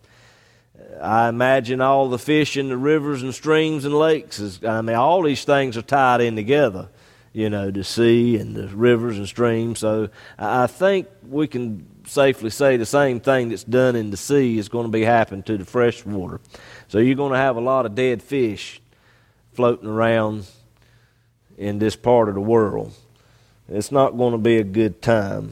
I 1.01 1.29
imagine 1.29 1.81
all 1.81 2.09
the 2.09 2.19
fish 2.19 2.57
in 2.57 2.69
the 2.69 2.77
rivers 2.77 3.23
and 3.23 3.33
streams 3.33 3.85
and 3.85 3.93
lakes. 3.93 4.39
Is, 4.39 4.63
I 4.63 4.81
mean, 4.81 4.95
all 4.95 5.23
these 5.23 5.43
things 5.43 5.77
are 5.77 5.81
tied 5.81 6.21
in 6.21 6.35
together, 6.35 6.89
you 7.33 7.49
know, 7.49 7.71
the 7.71 7.83
sea 7.83 8.37
and 8.37 8.55
the 8.55 8.67
rivers 8.67 9.17
and 9.17 9.27
streams. 9.27 9.79
So 9.79 10.09
I 10.37 10.67
think 10.67 11.07
we 11.27 11.47
can 11.47 11.85
safely 12.05 12.49
say 12.49 12.77
the 12.77 12.85
same 12.85 13.19
thing 13.19 13.49
that's 13.49 13.63
done 13.63 13.95
in 13.95 14.09
the 14.11 14.17
sea 14.17 14.57
is 14.57 14.69
going 14.69 14.85
to 14.85 14.91
be 14.91 15.03
happening 15.03 15.43
to 15.43 15.57
the 15.57 15.65
fresh 15.65 16.05
water. 16.05 16.39
So 16.87 16.97
you're 16.97 17.15
going 17.15 17.33
to 17.33 17.37
have 17.37 17.55
a 17.55 17.61
lot 17.61 17.85
of 17.85 17.95
dead 17.95 18.23
fish 18.23 18.81
floating 19.53 19.89
around 19.89 20.47
in 21.57 21.79
this 21.79 21.95
part 21.95 22.29
of 22.29 22.35
the 22.35 22.41
world. 22.41 22.93
It's 23.67 23.91
not 23.91 24.17
going 24.17 24.31
to 24.31 24.39
be 24.39 24.57
a 24.57 24.63
good 24.63 25.01
time. 25.01 25.51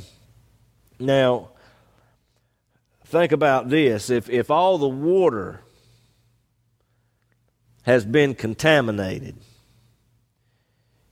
Now, 0.99 1.49
think 3.05 3.31
about 3.31 3.69
this. 3.69 4.09
If, 4.09 4.29
if 4.29 4.49
all 4.49 4.77
the 4.77 4.87
water 4.87 5.61
has 7.83 8.05
been 8.05 8.33
contaminated, 8.33 9.35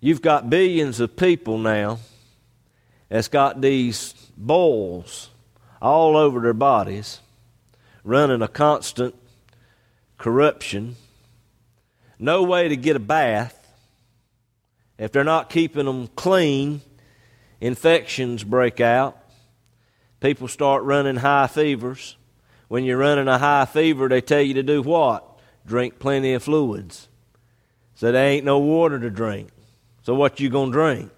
you've 0.06 0.22
got 0.22 0.52
billions 0.52 1.00
of 1.00 1.16
people 1.16 1.58
now 1.58 1.98
that's 3.10 3.28
got 3.28 3.60
these 3.60 4.14
boils 4.38 5.32
all 5.82 6.16
over 6.16 6.42
their 6.42 6.54
bodies, 6.54 7.22
running 8.04 8.44
a 8.44 8.48
constant 8.48 9.16
corruption, 10.20 10.96
no 12.20 12.44
way 12.44 12.68
to 12.68 12.76
get 12.76 12.96
a 12.96 13.00
bath. 13.00 13.60
If 15.00 15.12
they're 15.12 15.24
not 15.24 15.50
keeping 15.50 15.86
them 15.86 16.08
clean, 16.10 16.82
infections 17.60 18.44
break 18.44 18.80
out. 18.80 19.18
People 20.20 20.48
start 20.48 20.84
running 20.84 21.16
high 21.16 21.48
fevers. 21.48 22.16
When 22.68 22.84
you're 22.84 23.00
running 23.00 23.28
a 23.28 23.40
high 23.40 23.66
fever, 23.66 24.08
they 24.08 24.22
tell 24.22 24.42
you 24.42 24.54
to 24.54 24.64
do 24.64 24.84
what? 24.84 25.26
Drink 25.66 25.98
plenty 25.98 26.34
of 26.34 26.44
fluids. 26.44 27.08
So 27.96 28.12
there 28.12 28.30
ain't 28.30 28.46
no 28.46 28.60
water 28.60 29.00
to 29.00 29.10
drink. 29.10 29.50
So 30.06 30.14
what 30.14 30.40
you 30.40 30.50
gonna 30.50 30.72
drink? 30.72 31.12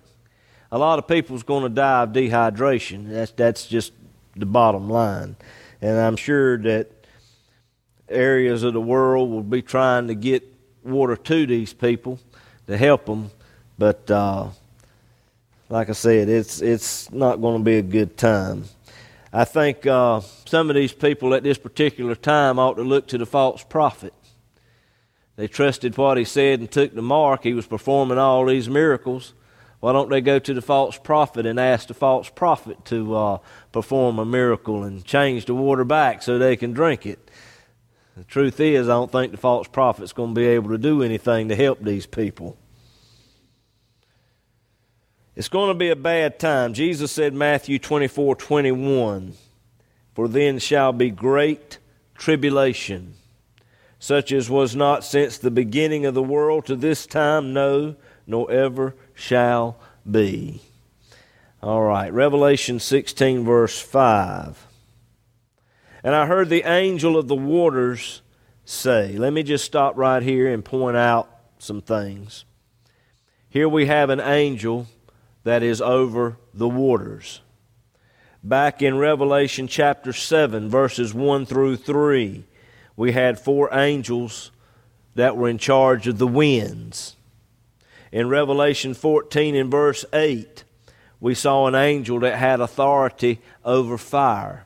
A 0.72 0.78
lot 0.78 0.98
of 0.98 1.10
people's 1.10 1.44
gonna 1.44 1.68
die 1.68 2.04
of 2.04 2.14
dehydration. 2.14 3.10
That's 3.10 3.32
that's 3.32 3.68
just 3.68 3.92
the 4.38 4.46
bottom 4.46 4.90
line. 4.90 5.36
And 5.82 6.00
I'm 6.00 6.16
sure 6.16 6.58
that 6.60 6.90
areas 8.08 8.64
of 8.64 8.72
the 8.72 8.80
world 8.80 9.30
will 9.30 9.44
be 9.44 9.62
trying 9.62 10.08
to 10.08 10.16
get 10.16 10.42
water 10.86 11.18
to 11.18 11.46
these 11.46 11.74
people 11.74 12.18
to 12.68 12.78
help 12.78 13.08
them, 13.08 13.30
but 13.78 14.10
uh, 14.10 14.48
like 15.68 15.90
I 15.90 15.94
said, 15.94 16.30
it's 16.30 16.62
it's 16.62 17.12
not 17.12 17.42
going 17.42 17.58
to 17.58 17.64
be 17.66 17.80
a 17.80 17.82
good 17.82 18.16
time. 18.16 18.64
I 19.34 19.44
think 19.44 19.86
uh, 19.86 20.22
some 20.46 20.70
of 20.70 20.78
these 20.78 20.94
people 20.94 21.34
at 21.34 21.44
this 21.44 21.58
particular 21.58 22.16
time 22.16 22.58
ought 22.58 22.76
to 22.76 22.84
look 22.84 23.08
to 23.08 23.18
the 23.18 23.26
false 23.26 23.66
prophet. 23.66 24.14
They 25.38 25.48
trusted 25.48 25.98
what 25.98 26.18
he 26.18 26.26
said 26.26 26.60
and 26.60 26.70
took 26.70 26.94
the 26.94 27.02
mark. 27.02 27.44
He 27.44 27.54
was 27.54 27.68
performing 27.68 28.18
all 28.18 28.46
these 28.46 28.68
miracles. 28.68 29.34
Why 29.80 29.94
don't 29.94 30.10
they 30.10 30.20
go 30.20 30.40
to 30.40 30.54
the 30.54 30.62
false 30.62 30.98
prophet 30.98 31.46
and 31.46 31.60
ask 31.60 31.88
the 31.88 31.94
false 31.94 32.30
prophet 32.30 32.84
to 32.86 33.16
uh, 33.16 33.38
perform 33.72 34.18
a 34.18 34.26
miracle 34.26 34.84
and 34.84 35.06
change 35.06 35.46
the 35.46 35.54
water 35.54 35.86
back 35.86 36.24
so 36.24 36.38
they 36.38 36.58
can 36.58 36.74
drink 36.74 37.06
it? 37.06 37.30
The 38.16 38.24
truth 38.24 38.60
is, 38.60 38.90
I 38.90 38.94
don't 38.94 39.12
think 39.12 39.32
the 39.32 39.38
false 39.38 39.68
prophet's 39.68 40.12
going 40.12 40.34
to 40.34 40.42
be 40.42 40.48
able 40.48 40.72
to 40.72 40.80
do 40.80 41.04
anything 41.04 41.50
to 41.50 41.56
help 41.56 41.84
these 41.84 42.08
people. 42.08 42.58
It's 45.36 45.50
going 45.50 45.68
to 45.68 45.76
be 45.76 45.90
a 45.90 45.96
bad 45.96 46.40
time. 46.40 46.74
Jesus 46.74 47.12
said, 47.12 47.36
Matthew 47.36 47.78
24 47.78 48.38
21, 48.38 49.34
For 50.16 50.28
then 50.28 50.58
shall 50.58 50.92
be 50.92 51.12
great 51.12 51.78
tribulation, 52.16 53.14
such 54.00 54.32
as 54.32 54.50
was 54.50 54.76
not 54.76 55.04
since 55.04 55.38
the 55.38 55.52
beginning 55.52 56.06
of 56.06 56.14
the 56.14 56.24
world 56.24 56.66
to 56.66 56.76
this 56.76 57.06
time, 57.06 57.54
no, 57.54 57.96
nor 58.26 58.50
ever 58.52 58.96
shall 59.14 59.78
be. 60.10 60.62
All 61.62 61.82
right, 61.82 62.14
Revelation 62.14 62.80
16, 62.80 63.44
verse 63.44 63.80
5. 63.80 64.68
And 66.04 66.14
I 66.14 66.28
heard 66.28 66.50
the 66.50 66.64
angel 66.64 67.18
of 67.18 67.28
the 67.28 67.36
waters 67.36 68.22
say, 68.64 69.18
let 69.18 69.34
me 69.34 69.44
just 69.44 69.66
stop 69.66 69.98
right 69.98 70.22
here 70.22 70.48
and 70.48 70.64
point 70.64 70.98
out 70.98 71.30
some 71.58 71.82
things. 71.82 72.46
Here 73.50 73.68
we 73.68 73.88
have 73.88 74.10
an 74.10 74.20
angel 74.20 74.88
that 75.44 75.64
is 75.64 75.82
over 75.82 76.38
the 76.54 76.70
waters. 76.70 77.42
Back 78.44 78.82
in 78.82 78.98
Revelation 78.98 79.68
chapter 79.68 80.14
7, 80.14 80.70
verses 80.70 81.14
1 81.14 81.46
through 81.46 81.78
3, 81.78 82.44
we 82.98 83.14
had 83.14 83.40
four 83.40 83.70
angels 83.74 84.52
that 85.16 85.38
were 85.38 85.48
in 85.48 85.58
charge 85.58 86.08
of 86.08 86.18
the 86.18 86.28
winds. 86.28 87.16
In 88.12 88.28
Revelation 88.28 88.94
14 88.94 89.56
and 89.56 89.72
verse 89.72 90.04
8, 90.12 90.64
we 91.20 91.34
saw 91.34 91.68
an 91.68 91.76
angel 91.76 92.20
that 92.20 92.38
had 92.38 92.60
authority 92.60 93.40
over 93.64 93.98
fire 93.98 94.66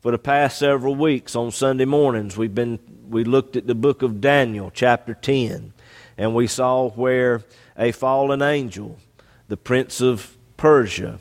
for 0.00 0.12
the 0.12 0.18
past 0.18 0.58
several 0.58 0.94
weeks 0.94 1.34
on 1.34 1.50
Sunday 1.50 1.84
mornings 1.84 2.36
we've 2.36 2.54
been 2.54 2.78
we 3.08 3.24
looked 3.24 3.56
at 3.56 3.66
the 3.66 3.74
book 3.74 4.02
of 4.02 4.20
Daniel 4.20 4.70
chapter 4.72 5.14
10 5.14 5.72
and 6.16 6.34
we 6.34 6.46
saw 6.46 6.90
where 6.90 7.42
a 7.76 7.92
fallen 7.92 8.42
angel 8.42 8.98
the 9.48 9.56
prince 9.56 10.00
of 10.00 10.36
Persia 10.56 11.18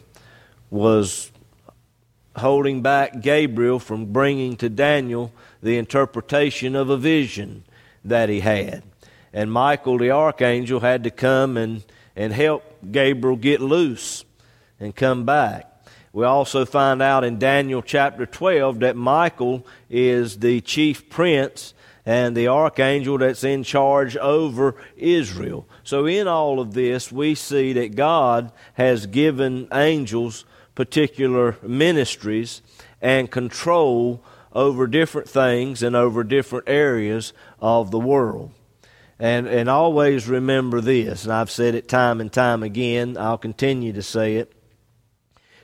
was 0.70 1.32
holding 2.36 2.82
back 2.82 3.22
Gabriel 3.22 3.80
from 3.80 4.12
bringing 4.12 4.56
to 4.58 4.70
Daniel 4.70 5.32
the 5.66 5.78
interpretation 5.78 6.76
of 6.76 6.90
a 6.90 6.98
vision 6.98 7.64
that 8.04 8.30
he 8.30 8.40
had 8.40 8.84
and 9.34 9.52
Michael 9.52 9.98
the 9.98 10.12
archangel 10.12 10.80
had 10.80 11.04
to 11.04 11.12
come 11.12 11.58
and 11.58 11.84
and 12.16 12.32
help 12.32 12.64
Gabriel 12.92 13.36
get 13.36 13.60
loose 13.60 14.24
and 14.80 14.96
come 14.96 15.26
back 15.26 15.76
we 16.16 16.24
also 16.24 16.64
find 16.64 17.02
out 17.02 17.26
in 17.26 17.40
Daniel 17.40 17.82
chapter 17.82 18.26
12 18.26 18.80
that 18.80 18.96
Michael 18.96 19.68
is 19.90 20.40
the 20.40 20.62
chief 20.62 21.10
prince 21.10 21.74
and 22.06 22.38
the 22.38 22.48
archangel 22.48 23.18
that's 23.18 23.44
in 23.44 23.64
charge 23.64 24.16
over 24.16 24.76
Israel. 24.96 25.68
So, 25.84 26.06
in 26.06 26.26
all 26.26 26.62
of 26.62 26.74
this, 26.74 27.12
we 27.12 27.36
see 27.36 27.74
that 27.74 27.96
God 27.96 28.54
has 28.76 29.08
given 29.08 29.68
angels 29.74 30.46
particular 30.74 31.58
ministries 31.62 32.62
and 33.02 33.30
control 33.30 34.24
over 34.56 34.88
different 34.88 35.30
things 35.30 35.84
and 35.84 35.96
over 35.96 36.24
different 36.24 36.68
areas 36.68 37.34
of 37.60 37.92
the 37.92 38.00
world. 38.00 38.52
And, 39.20 39.48
and 39.48 39.70
always 39.70 40.28
remember 40.28 40.82
this, 40.82 41.26
and 41.26 41.34
I've 41.34 41.52
said 41.52 41.76
it 41.76 41.88
time 41.88 42.20
and 42.22 42.32
time 42.32 42.64
again, 42.64 43.18
I'll 43.18 43.38
continue 43.38 43.94
to 43.94 44.02
say 44.02 44.38
it. 44.38 44.54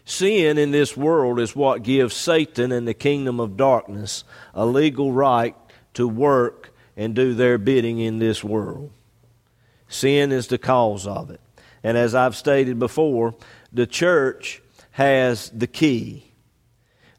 Sin 0.06 0.58
in 0.58 0.72
this 0.72 0.96
world 0.96 1.40
is 1.40 1.56
what 1.56 1.84
gives 1.84 2.14
Satan 2.14 2.72
and 2.72 2.88
the 2.88 2.94
kingdom 2.94 3.40
of 3.40 3.58
darkness 3.58 4.24
a 4.54 4.66
legal 4.66 5.12
right 5.12 5.56
to 5.94 6.08
work 6.08 6.74
and 6.98 7.16
do 7.16 7.34
their 7.34 7.58
bidding 7.58 8.00
in 8.00 8.20
this 8.20 8.44
world. 8.44 8.92
Sin 9.88 10.32
is 10.32 10.48
the 10.48 10.58
cause 10.58 11.06
of 11.08 11.30
it. 11.30 11.42
And 11.84 11.98
as 11.98 12.16
I've 12.16 12.36
stated 12.36 12.80
before, 12.80 13.36
the 13.72 13.88
church 13.88 14.62
has 14.92 15.50
the 15.50 15.68
key. 15.68 16.31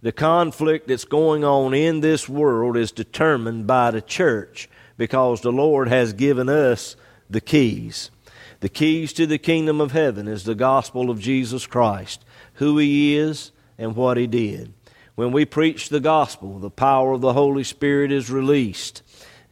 The 0.03 0.12
conflict 0.12 0.88
that's 0.88 1.05
going 1.05 1.45
on 1.45 1.75
in 1.75 2.01
this 2.01 2.29
world 2.29 2.77
is 2.77 2.91
determined 2.91 3.69
by 3.69 3.93
the 3.93 4.03
church 4.03 4.69
because 4.97 5.41
the 5.41 5.53
Lord 5.53 5.87
has 5.87 6.12
given 6.12 6.49
us 6.49 6.97
the 7.31 7.41
keys. 7.41 8.11
The 8.59 8.69
keys 8.69 9.12
to 9.15 9.27
the 9.27 9.38
kingdom 9.38 9.81
of 9.81 9.93
heaven 9.93 10.27
is 10.27 10.43
the 10.43 10.57
gospel 10.57 11.09
of 11.09 11.21
Jesus 11.21 11.67
Christ 11.67 12.25
who 12.55 12.79
He 12.79 13.17
is 13.17 13.53
and 13.79 13.95
what 13.95 14.17
He 14.17 14.27
did. 14.27 14.75
When 15.15 15.31
we 15.31 15.45
preach 15.45 15.88
the 15.88 16.01
gospel, 16.01 16.59
the 16.59 16.71
power 16.71 17.12
of 17.12 17.21
the 17.21 17.35
Holy 17.35 17.65
Spirit 17.65 18.11
is 18.11 18.29
released, 18.29 19.02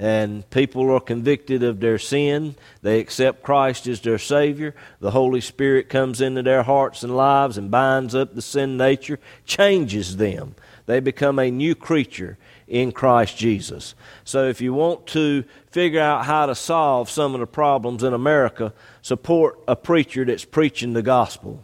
and 0.01 0.49
people 0.49 0.91
are 0.91 0.99
convicted 0.99 1.63
of 1.63 1.79
their 1.79 1.99
sin. 1.99 2.55
They 2.81 3.01
accept 3.01 3.43
Christ 3.43 3.87
as 3.87 4.01
their 4.01 4.17
Savior. 4.17 4.75
The 4.99 5.11
Holy 5.11 5.43
Spirit 5.43 5.91
comes 5.91 6.23
into 6.23 6.43
their 6.43 6.63
hearts 6.63 7.03
and 7.03 7.15
lives 7.15 7.59
and 7.59 7.71
binds 7.71 8.15
up 8.15 8.35
the 8.35 8.41
sin 8.41 8.79
nature, 8.79 9.21
changes 9.45 10.17
them. 10.17 10.55
They 10.87 11.01
become 11.01 11.39
a 11.39 11.51
new 11.51 11.75
creature 11.75 12.39
in 12.67 12.93
Christ 12.93 13.37
Jesus. 13.37 13.95
So 14.25 14.49
if 14.49 14.63
you 14.63 14.73
want 14.73 15.07
to 15.09 15.45
figure 15.71 16.01
out 16.01 16.25
how 16.25 16.47
to 16.47 16.55
solve 16.55 17.11
some 17.11 17.35
of 17.35 17.41
the 17.41 17.47
problems 17.47 18.03
in 18.03 18.15
America, 18.15 18.73
support 19.03 19.59
a 19.69 19.77
preacher 19.77 20.25
that's 20.25 20.47
preaching 20.47 20.95
the 20.95 21.03
gospel. 21.03 21.63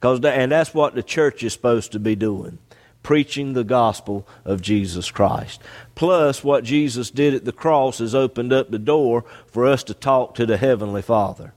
Cause, 0.00 0.24
and 0.24 0.50
that's 0.50 0.72
what 0.72 0.94
the 0.94 1.02
church 1.02 1.42
is 1.42 1.52
supposed 1.52 1.92
to 1.92 1.98
be 1.98 2.16
doing 2.16 2.58
preaching 3.04 3.52
the 3.52 3.62
gospel 3.62 4.26
of 4.44 4.60
Jesus 4.60 5.12
Christ. 5.12 5.62
Plus, 5.94 6.42
what 6.42 6.64
Jesus 6.64 7.12
did 7.12 7.34
at 7.34 7.44
the 7.44 7.52
cross 7.52 7.98
has 7.98 8.16
opened 8.16 8.52
up 8.52 8.70
the 8.70 8.78
door 8.80 9.24
for 9.46 9.64
us 9.64 9.84
to 9.84 9.94
talk 9.94 10.34
to 10.34 10.46
the 10.46 10.56
Heavenly 10.56 11.02
Father. 11.02 11.54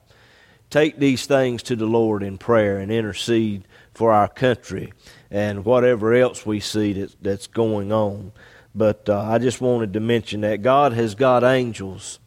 Take 0.70 1.00
these 1.00 1.26
things 1.26 1.64
to 1.64 1.76
the 1.76 1.88
Lord 1.88 2.22
in 2.22 2.38
prayer 2.38 2.78
and 2.78 2.92
intercede 2.92 3.64
for 3.96 4.12
our 4.12 4.28
country 4.28 4.94
and 5.32 5.66
whatever 5.66 6.14
else 6.14 6.46
we 6.46 6.60
see 6.60 6.94
that, 6.94 7.16
that's 7.22 7.48
going 7.48 7.92
on. 7.92 8.34
But 8.76 9.10
uh, 9.10 9.20
I 9.20 9.40
just 9.40 9.62
wanted 9.62 9.94
to 9.94 10.00
mention 10.00 10.42
that 10.42 10.62
God 10.62 10.94
has 10.94 11.16
got 11.16 11.44
angels 11.44 12.20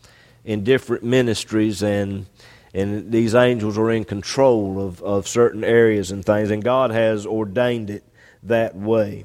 in 0.44 0.64
different 0.64 1.04
ministries 1.04 1.82
and 1.82 2.26
and 2.72 3.10
these 3.10 3.34
angels 3.34 3.76
are 3.76 3.90
in 3.90 4.04
control 4.04 4.80
of, 4.80 5.02
of 5.02 5.26
certain 5.26 5.64
areas 5.64 6.12
and 6.12 6.24
things, 6.24 6.52
and 6.52 6.62
God 6.62 6.92
has 6.92 7.26
ordained 7.26 7.90
it 7.90 8.04
that 8.42 8.76
way. 8.76 9.24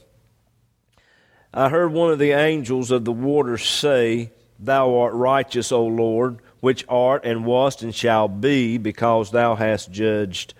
I 1.53 1.69
heard 1.69 1.91
one 1.91 2.11
of 2.11 2.19
the 2.19 2.31
angels 2.31 2.91
of 2.91 3.05
the 3.05 3.13
waters 3.13 3.65
say, 3.65 4.31
Thou 4.59 4.95
art 4.97 5.13
righteous, 5.13 5.71
O 5.71 5.85
Lord, 5.85 6.39
which 6.59 6.85
art 6.87 7.25
and 7.25 7.45
wast 7.45 7.81
and 7.81 7.93
shall 7.93 8.27
be, 8.27 8.77
because 8.77 9.31
thou 9.31 9.55
hast 9.55 9.91
judged 9.91 10.53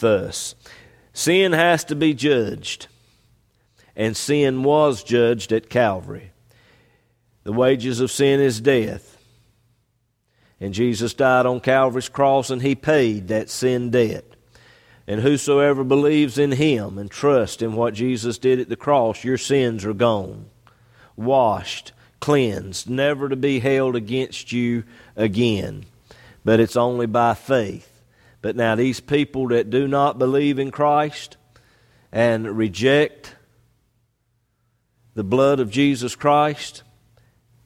thus. 0.00 0.54
Sin 1.12 1.52
has 1.52 1.84
to 1.84 1.94
be 1.94 2.14
judged, 2.14 2.86
and 3.94 4.16
sin 4.16 4.62
was 4.62 5.02
judged 5.04 5.52
at 5.52 5.68
Calvary. 5.68 6.30
The 7.44 7.52
wages 7.52 8.00
of 8.00 8.10
sin 8.10 8.40
is 8.40 8.60
death. 8.60 9.16
And 10.60 10.74
Jesus 10.74 11.14
died 11.14 11.46
on 11.46 11.60
Calvary's 11.60 12.08
cross 12.08 12.50
and 12.50 12.60
he 12.60 12.74
paid 12.74 13.28
that 13.28 13.48
sin 13.48 13.90
debt. 13.90 14.29
And 15.10 15.22
whosoever 15.22 15.82
believes 15.82 16.38
in 16.38 16.52
him 16.52 16.96
and 16.96 17.10
trusts 17.10 17.62
in 17.62 17.74
what 17.74 17.94
Jesus 17.94 18.38
did 18.38 18.60
at 18.60 18.68
the 18.68 18.76
cross, 18.76 19.24
your 19.24 19.38
sins 19.38 19.84
are 19.84 19.92
gone, 19.92 20.46
washed, 21.16 21.90
cleansed, 22.20 22.88
never 22.88 23.28
to 23.28 23.34
be 23.34 23.58
held 23.58 23.96
against 23.96 24.52
you 24.52 24.84
again. 25.16 25.84
But 26.44 26.60
it's 26.60 26.76
only 26.76 27.06
by 27.06 27.34
faith. 27.34 28.04
But 28.40 28.54
now, 28.54 28.76
these 28.76 29.00
people 29.00 29.48
that 29.48 29.68
do 29.68 29.88
not 29.88 30.16
believe 30.16 30.60
in 30.60 30.70
Christ 30.70 31.36
and 32.12 32.56
reject 32.56 33.34
the 35.14 35.24
blood 35.24 35.58
of 35.58 35.72
Jesus 35.72 36.14
Christ, 36.14 36.84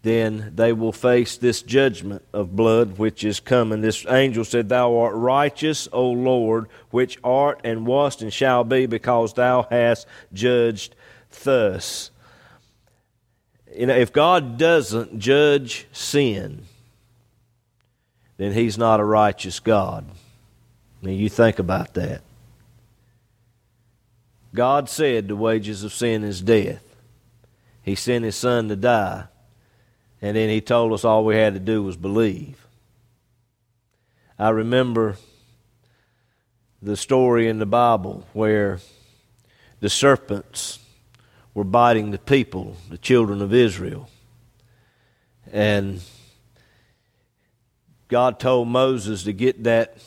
then 0.05 0.53
they 0.55 0.71
will 0.71 0.93
face 0.93 1.39
this 1.39 1.63
judgment 1.63 2.23
of 2.35 2.55
blood 2.55 2.99
which 2.99 3.25
is 3.25 3.41
coming. 3.41 3.81
This 3.81 4.05
angel 4.07 4.45
said, 4.45 4.69
Thou 4.69 4.99
art 4.99 5.15
righteous, 5.15 5.89
O 5.95 6.11
Lord, 6.11 6.69
which 6.91 7.19
art 7.25 7.63
and 7.65 7.87
wast 7.87 8.21
and 8.21 8.31
shall 8.31 8.65
be, 8.65 8.85
because 8.85 9.33
thou 9.33 9.67
hast 9.71 10.07
judged 10.35 10.95
thus. 11.43 12.11
You 13.75 13.87
know, 13.87 13.97
if 13.97 14.13
God 14.13 14.59
doesn't 14.59 15.19
judge 15.19 15.87
sin, 15.91 16.67
then 18.37 18.53
he's 18.53 18.77
not 18.77 19.01
a 19.01 19.05
righteous 19.05 19.59
God. 19.59 20.05
Now 21.01 21.13
you 21.13 21.31
think 21.31 21.59
about 21.59 21.95
that. 21.95 22.21
God 24.55 24.91
said 24.91 25.29
the 25.29 25.35
wages 25.35 25.83
of 25.83 25.95
sin 25.95 26.25
is 26.25 26.43
death. 26.43 26.85
He 27.83 27.95
sent 27.95 28.27
his 28.27 28.37
son 28.37 28.69
to 28.69 28.77
die 28.77 29.29
and 30.25 30.35
then 30.39 30.49
he 30.49 30.63
told 30.63 30.95
us 30.95 31.05
all 31.05 31.23
we 31.23 31.37
had 31.37 31.53
to 31.53 31.61
do 31.61 31.83
was 31.83 31.99
believe. 31.99 32.67
I 34.39 34.49
remember 34.49 35.17
the 36.81 36.97
story 36.97 37.47
in 37.47 37.59
the 37.59 37.67
Bible 37.67 38.27
where 38.33 38.79
the 39.81 39.91
serpents 39.91 40.79
were 41.53 41.63
biting 41.63 42.11
the 42.11 42.17
people, 42.17 42.79
the 42.89 42.97
children 42.97 43.43
of 43.43 43.53
Israel. 43.53 44.09
And 45.53 46.01
God 48.09 48.41
told 48.41 48.69
Moses 48.69 49.25
to 49.25 49.35
get 49.35 49.65
that 49.65 49.99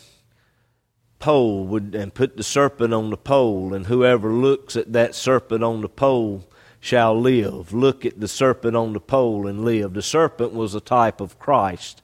pole 1.20 1.78
and 1.78 2.12
put 2.12 2.38
the 2.38 2.44
serpent 2.44 2.92
on 2.92 3.12
the 3.12 3.18
pole, 3.18 3.72
and 3.72 3.86
whoever 3.86 4.34
looks 4.34 4.76
at 4.76 4.94
that 4.94 5.14
serpent 5.14 5.64
on 5.64 5.82
the 5.82 5.90
pole 5.90 6.50
shall 6.88 7.20
live. 7.20 7.74
Look 7.74 8.06
at 8.06 8.20
the 8.20 8.30
serpent 8.30 8.76
on 8.76 8.94
the 8.94 9.02
pole 9.02 9.46
and 9.46 9.66
live. 9.66 9.94
The 9.94 10.02
serpent 10.02 10.54
was 10.54 10.74
a 10.74 10.80
type 10.80 11.20
of 11.20 11.38
Christ. 11.38 12.02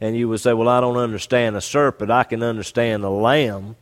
And 0.00 0.16
you 0.16 0.28
would 0.28 0.40
say, 0.40 0.52
Well, 0.52 0.68
I 0.68 0.80
don't 0.80 0.96
understand 0.96 1.54
a 1.56 1.60
serpent. 1.60 2.10
I 2.10 2.24
can 2.24 2.42
understand 2.42 3.04
a 3.04 3.10
lamb, 3.10 3.76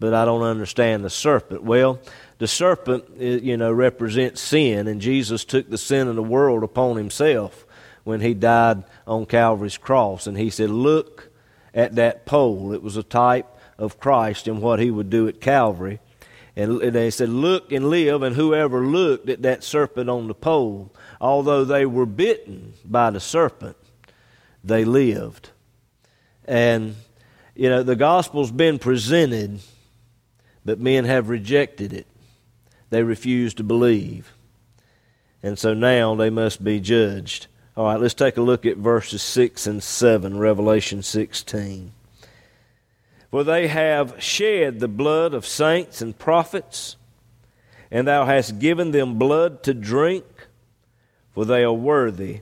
but 0.00 0.14
I 0.14 0.24
don't 0.24 0.42
understand 0.42 1.04
the 1.04 1.10
serpent. 1.10 1.62
Well, 1.62 2.00
the 2.38 2.48
serpent, 2.48 3.04
eh, 3.20 3.38
you 3.42 3.58
know, 3.58 3.70
represents 3.70 4.40
sin, 4.40 4.88
and 4.88 5.00
Jesus 5.00 5.44
took 5.44 5.68
the 5.68 5.76
sin 5.76 6.08
of 6.08 6.16
the 6.16 6.22
world 6.22 6.62
upon 6.62 6.96
himself 6.96 7.66
when 8.04 8.22
he 8.22 8.32
died 8.32 8.84
on 9.06 9.26
Calvary's 9.26 9.76
cross. 9.76 10.26
And 10.26 10.38
he 10.38 10.48
said, 10.48 10.70
Look 10.70 11.30
at 11.74 11.96
that 11.96 12.24
pole. 12.24 12.72
It 12.72 12.82
was 12.82 12.96
a 12.96 13.02
type 13.02 13.46
of 13.76 14.00
Christ 14.00 14.48
and 14.48 14.62
what 14.62 14.80
he 14.80 14.90
would 14.90 15.10
do 15.10 15.28
at 15.28 15.42
Calvary. 15.42 16.00
And 16.58 16.80
they 16.80 17.10
said, 17.10 17.28
Look 17.28 17.70
and 17.70 17.88
live. 17.88 18.24
And 18.24 18.34
whoever 18.34 18.84
looked 18.84 19.28
at 19.28 19.42
that 19.42 19.62
serpent 19.62 20.10
on 20.10 20.26
the 20.26 20.34
pole, 20.34 20.92
although 21.20 21.64
they 21.64 21.86
were 21.86 22.04
bitten 22.04 22.74
by 22.84 23.10
the 23.10 23.20
serpent, 23.20 23.76
they 24.64 24.84
lived. 24.84 25.50
And, 26.46 26.96
you 27.54 27.68
know, 27.68 27.84
the 27.84 27.94
gospel's 27.94 28.50
been 28.50 28.80
presented, 28.80 29.60
but 30.64 30.80
men 30.80 31.04
have 31.04 31.28
rejected 31.28 31.92
it. 31.92 32.08
They 32.90 33.04
refuse 33.04 33.54
to 33.54 33.62
believe. 33.62 34.32
And 35.44 35.56
so 35.56 35.74
now 35.74 36.16
they 36.16 36.28
must 36.28 36.64
be 36.64 36.80
judged. 36.80 37.46
All 37.76 37.84
right, 37.84 38.00
let's 38.00 38.14
take 38.14 38.36
a 38.36 38.42
look 38.42 38.66
at 38.66 38.78
verses 38.78 39.22
6 39.22 39.68
and 39.68 39.80
7, 39.80 40.36
Revelation 40.36 41.04
16. 41.04 41.92
For 43.30 43.44
they 43.44 43.68
have 43.68 44.22
shed 44.22 44.80
the 44.80 44.88
blood 44.88 45.34
of 45.34 45.46
saints 45.46 46.00
and 46.00 46.18
prophets, 46.18 46.96
and 47.90 48.06
thou 48.08 48.24
hast 48.24 48.58
given 48.58 48.90
them 48.90 49.18
blood 49.18 49.62
to 49.64 49.74
drink, 49.74 50.24
for 51.32 51.44
they 51.44 51.62
are 51.62 51.72
worthy. 51.72 52.40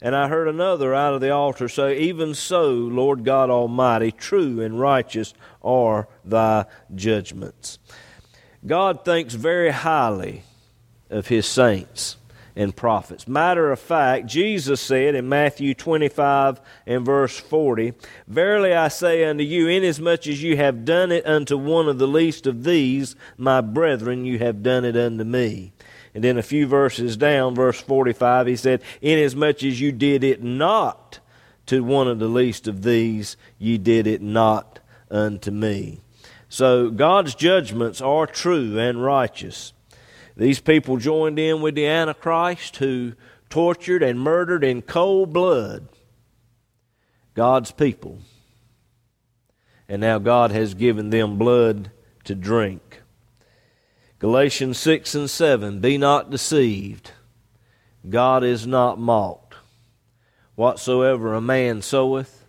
And 0.00 0.16
I 0.16 0.28
heard 0.28 0.48
another 0.48 0.94
out 0.94 1.14
of 1.14 1.20
the 1.20 1.30
altar 1.30 1.68
say, 1.68 1.98
Even 1.98 2.34
so, 2.34 2.70
Lord 2.70 3.24
God 3.24 3.50
Almighty, 3.50 4.10
true 4.10 4.60
and 4.60 4.80
righteous 4.80 5.34
are 5.62 6.08
thy 6.24 6.66
judgments. 6.94 7.78
God 8.66 9.04
thinks 9.04 9.34
very 9.34 9.70
highly 9.70 10.42
of 11.10 11.28
his 11.28 11.46
saints 11.46 12.16
and 12.54 12.76
prophets. 12.76 13.26
Matter 13.26 13.72
of 13.72 13.78
fact, 13.78 14.26
Jesus 14.26 14.80
said 14.80 15.14
in 15.14 15.28
Matthew 15.28 15.74
25 15.74 16.60
and 16.86 17.04
verse 17.04 17.38
40, 17.38 17.94
Verily 18.26 18.74
I 18.74 18.88
say 18.88 19.24
unto 19.24 19.44
you, 19.44 19.68
inasmuch 19.68 20.26
as 20.26 20.42
you 20.42 20.56
have 20.56 20.84
done 20.84 21.12
it 21.12 21.26
unto 21.26 21.56
one 21.56 21.88
of 21.88 21.98
the 21.98 22.08
least 22.08 22.46
of 22.46 22.64
these, 22.64 23.16
my 23.36 23.60
brethren, 23.60 24.24
you 24.24 24.38
have 24.38 24.62
done 24.62 24.84
it 24.84 24.96
unto 24.96 25.24
me. 25.24 25.72
And 26.14 26.22
then 26.22 26.36
a 26.36 26.42
few 26.42 26.66
verses 26.66 27.16
down, 27.16 27.54
verse 27.54 27.80
45, 27.80 28.46
he 28.46 28.56
said, 28.56 28.82
Inasmuch 29.00 29.62
as 29.62 29.80
you 29.80 29.92
did 29.92 30.22
it 30.22 30.42
not 30.42 31.20
to 31.66 31.82
one 31.82 32.08
of 32.08 32.18
the 32.18 32.28
least 32.28 32.68
of 32.68 32.82
these, 32.82 33.36
ye 33.58 33.78
did 33.78 34.06
it 34.06 34.20
not 34.20 34.78
unto 35.10 35.50
me. 35.50 36.00
So 36.48 36.90
God's 36.90 37.34
judgments 37.34 38.02
are 38.02 38.26
true 38.26 38.78
and 38.78 39.02
righteous. 39.02 39.72
These 40.36 40.60
people 40.60 40.96
joined 40.96 41.38
in 41.38 41.60
with 41.60 41.74
the 41.74 41.86
Antichrist 41.86 42.76
who 42.76 43.12
tortured 43.50 44.02
and 44.02 44.18
murdered 44.18 44.64
in 44.64 44.82
cold 44.82 45.32
blood 45.32 45.88
God's 47.34 47.70
people. 47.70 48.18
And 49.88 50.00
now 50.00 50.18
God 50.18 50.50
has 50.52 50.74
given 50.74 51.10
them 51.10 51.36
blood 51.36 51.90
to 52.24 52.34
drink. 52.34 53.02
Galatians 54.18 54.78
6 54.78 55.14
and 55.14 55.28
7 55.28 55.80
Be 55.80 55.98
not 55.98 56.30
deceived, 56.30 57.10
God 58.08 58.44
is 58.44 58.66
not 58.66 58.98
mocked. 58.98 59.54
Whatsoever 60.54 61.34
a 61.34 61.40
man 61.40 61.82
soweth, 61.82 62.46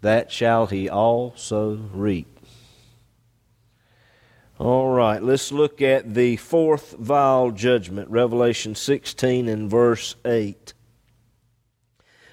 that 0.00 0.30
shall 0.30 0.66
he 0.66 0.88
also 0.88 1.76
reap. 1.92 2.37
All 4.58 4.88
right, 4.88 5.22
let's 5.22 5.52
look 5.52 5.80
at 5.80 6.14
the 6.14 6.34
fourth 6.36 6.96
vial 6.98 7.52
judgment, 7.52 8.10
Revelation 8.10 8.74
16 8.74 9.46
and 9.46 9.70
verse 9.70 10.16
8. 10.24 10.74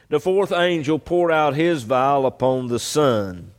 The 0.09 0.19
fourth 0.19 0.51
angel 0.51 0.97
poured 0.97 1.31
out 1.31 1.53
his 1.53 1.83
vial 1.83 2.25
upon 2.25 2.67
the 2.67 2.79
sun, 2.79 3.51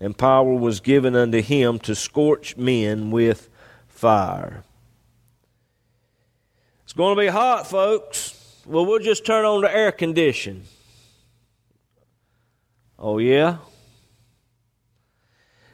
and 0.00 0.16
power 0.16 0.54
was 0.54 0.80
given 0.80 1.14
unto 1.14 1.42
him 1.42 1.78
to 1.80 1.94
scorch 1.94 2.56
men 2.56 3.10
with 3.10 3.50
fire. 3.86 4.64
It's 6.84 6.94
going 6.94 7.16
to 7.16 7.20
be 7.20 7.28
hot, 7.28 7.66
folks. 7.66 8.62
Well, 8.64 8.86
we'll 8.86 9.00
just 9.00 9.26
turn 9.26 9.44
on 9.44 9.60
the 9.60 9.74
air 9.74 9.92
condition. 9.92 10.62
Oh, 12.98 13.18
yeah? 13.18 13.58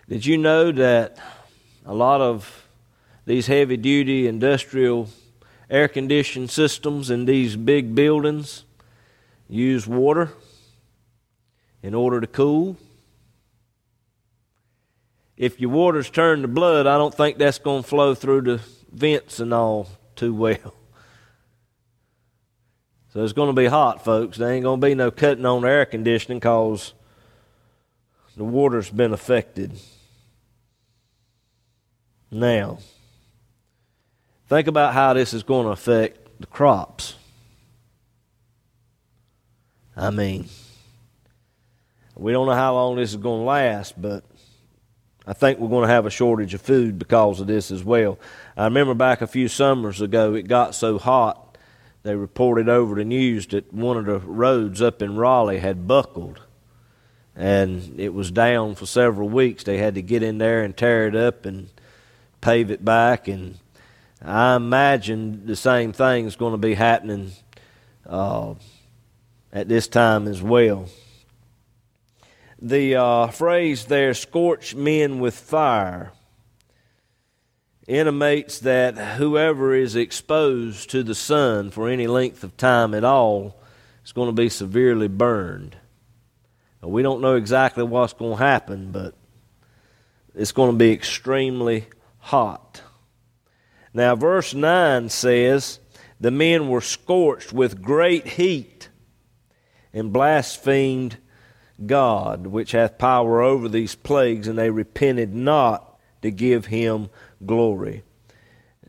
Did 0.08 0.26
you 0.26 0.38
know 0.38 0.72
that 0.72 1.18
a 1.84 1.94
lot 1.94 2.20
of 2.20 2.66
these 3.24 3.46
heavy 3.46 3.76
duty 3.76 4.26
industrial 4.26 5.08
air 5.70 5.88
conditioned 5.88 6.50
systems 6.50 7.10
in 7.10 7.24
these 7.24 7.56
big 7.56 7.94
buildings 7.94 8.64
use 9.48 9.86
water 9.86 10.32
in 11.82 11.94
order 11.94 12.20
to 12.20 12.26
cool. 12.26 12.76
If 15.36 15.60
your 15.60 15.70
water's 15.70 16.10
turned 16.10 16.42
to 16.42 16.48
blood, 16.48 16.86
I 16.86 16.96
don't 16.98 17.14
think 17.14 17.38
that's 17.38 17.58
going 17.58 17.82
to 17.82 17.88
flow 17.88 18.14
through 18.14 18.42
the 18.42 18.60
vents 18.92 19.40
and 19.40 19.52
all 19.52 19.88
too 20.14 20.34
well. 20.34 20.74
So 23.12 23.22
it's 23.22 23.32
going 23.32 23.54
to 23.54 23.60
be 23.60 23.66
hot, 23.66 24.04
folks. 24.04 24.38
There 24.38 24.50
ain't 24.50 24.62
going 24.62 24.80
to 24.80 24.86
be 24.86 24.94
no 24.94 25.10
cutting 25.10 25.44
on 25.44 25.64
air 25.64 25.84
conditioning 25.84 26.38
because 26.38 26.94
the 28.36 28.44
water's 28.44 28.88
been 28.88 29.12
affected. 29.12 29.72
Now, 32.34 32.78
think 34.48 34.66
about 34.66 34.94
how 34.94 35.12
this 35.12 35.34
is 35.34 35.42
going 35.42 35.66
to 35.66 35.72
affect 35.72 36.40
the 36.40 36.46
crops. 36.46 37.14
I 39.94 40.08
mean, 40.08 40.46
we 42.16 42.32
don't 42.32 42.46
know 42.46 42.54
how 42.54 42.72
long 42.72 42.96
this 42.96 43.10
is 43.10 43.16
going 43.16 43.40
to 43.40 43.44
last, 43.44 44.00
but 44.00 44.24
I 45.26 45.34
think 45.34 45.58
we're 45.58 45.68
going 45.68 45.86
to 45.86 45.92
have 45.92 46.06
a 46.06 46.10
shortage 46.10 46.54
of 46.54 46.62
food 46.62 46.98
because 46.98 47.38
of 47.38 47.48
this 47.48 47.70
as 47.70 47.84
well. 47.84 48.18
I 48.56 48.64
remember 48.64 48.94
back 48.94 49.20
a 49.20 49.26
few 49.26 49.46
summers 49.46 50.00
ago, 50.00 50.32
it 50.32 50.48
got 50.48 50.74
so 50.74 50.98
hot, 50.98 51.58
they 52.02 52.16
reported 52.16 52.66
over 52.66 52.94
the 52.94 53.04
news 53.04 53.46
that 53.48 53.74
one 53.74 53.98
of 53.98 54.06
the 54.06 54.18
roads 54.20 54.80
up 54.80 55.02
in 55.02 55.16
Raleigh 55.16 55.58
had 55.58 55.86
buckled 55.86 56.40
and 57.36 58.00
it 58.00 58.14
was 58.14 58.30
down 58.30 58.74
for 58.74 58.86
several 58.86 59.28
weeks. 59.28 59.64
They 59.64 59.78
had 59.78 59.94
to 59.96 60.02
get 60.02 60.22
in 60.22 60.38
there 60.38 60.62
and 60.62 60.74
tear 60.74 61.06
it 61.06 61.14
up 61.14 61.44
and 61.46 61.68
pave 62.42 62.70
it 62.70 62.84
back, 62.84 63.28
and 63.28 63.58
I 64.20 64.56
imagine 64.56 65.46
the 65.46 65.56
same 65.56 65.94
thing 65.94 66.26
is 66.26 66.36
going 66.36 66.52
to 66.52 66.58
be 66.58 66.74
happening 66.74 67.32
uh, 68.06 68.54
at 69.50 69.68
this 69.68 69.88
time 69.88 70.28
as 70.28 70.42
well. 70.42 70.88
The 72.60 72.96
uh, 72.96 73.26
phrase 73.28 73.86
there, 73.86 74.12
scorch 74.12 74.74
men 74.74 75.18
with 75.18 75.34
fire, 75.34 76.12
intimates 77.88 78.60
that 78.60 78.96
whoever 78.96 79.74
is 79.74 79.96
exposed 79.96 80.90
to 80.90 81.02
the 81.02 81.14
sun 81.14 81.70
for 81.70 81.88
any 81.88 82.06
length 82.06 82.44
of 82.44 82.56
time 82.56 82.94
at 82.94 83.04
all 83.04 83.56
is 84.04 84.12
going 84.12 84.28
to 84.28 84.32
be 84.32 84.48
severely 84.48 85.08
burned. 85.08 85.76
We 86.80 87.02
don't 87.02 87.20
know 87.20 87.36
exactly 87.36 87.84
what's 87.84 88.12
going 88.12 88.38
to 88.38 88.42
happen, 88.42 88.90
but 88.90 89.14
it's 90.34 90.52
going 90.52 90.72
to 90.72 90.76
be 90.76 90.92
extremely 90.92 91.86
hot. 92.22 92.82
Now, 93.92 94.14
verse 94.14 94.54
9 94.54 95.08
says, 95.08 95.80
The 96.20 96.30
men 96.30 96.68
were 96.68 96.80
scorched 96.80 97.52
with 97.52 97.82
great 97.82 98.26
heat 98.26 98.88
and 99.92 100.12
blasphemed 100.12 101.18
God, 101.84 102.46
which 102.46 102.72
hath 102.72 102.96
power 102.96 103.42
over 103.42 103.68
these 103.68 103.94
plagues, 103.94 104.48
and 104.48 104.56
they 104.56 104.70
repented 104.70 105.34
not 105.34 105.98
to 106.22 106.30
give 106.30 106.66
him 106.66 107.10
glory. 107.44 108.04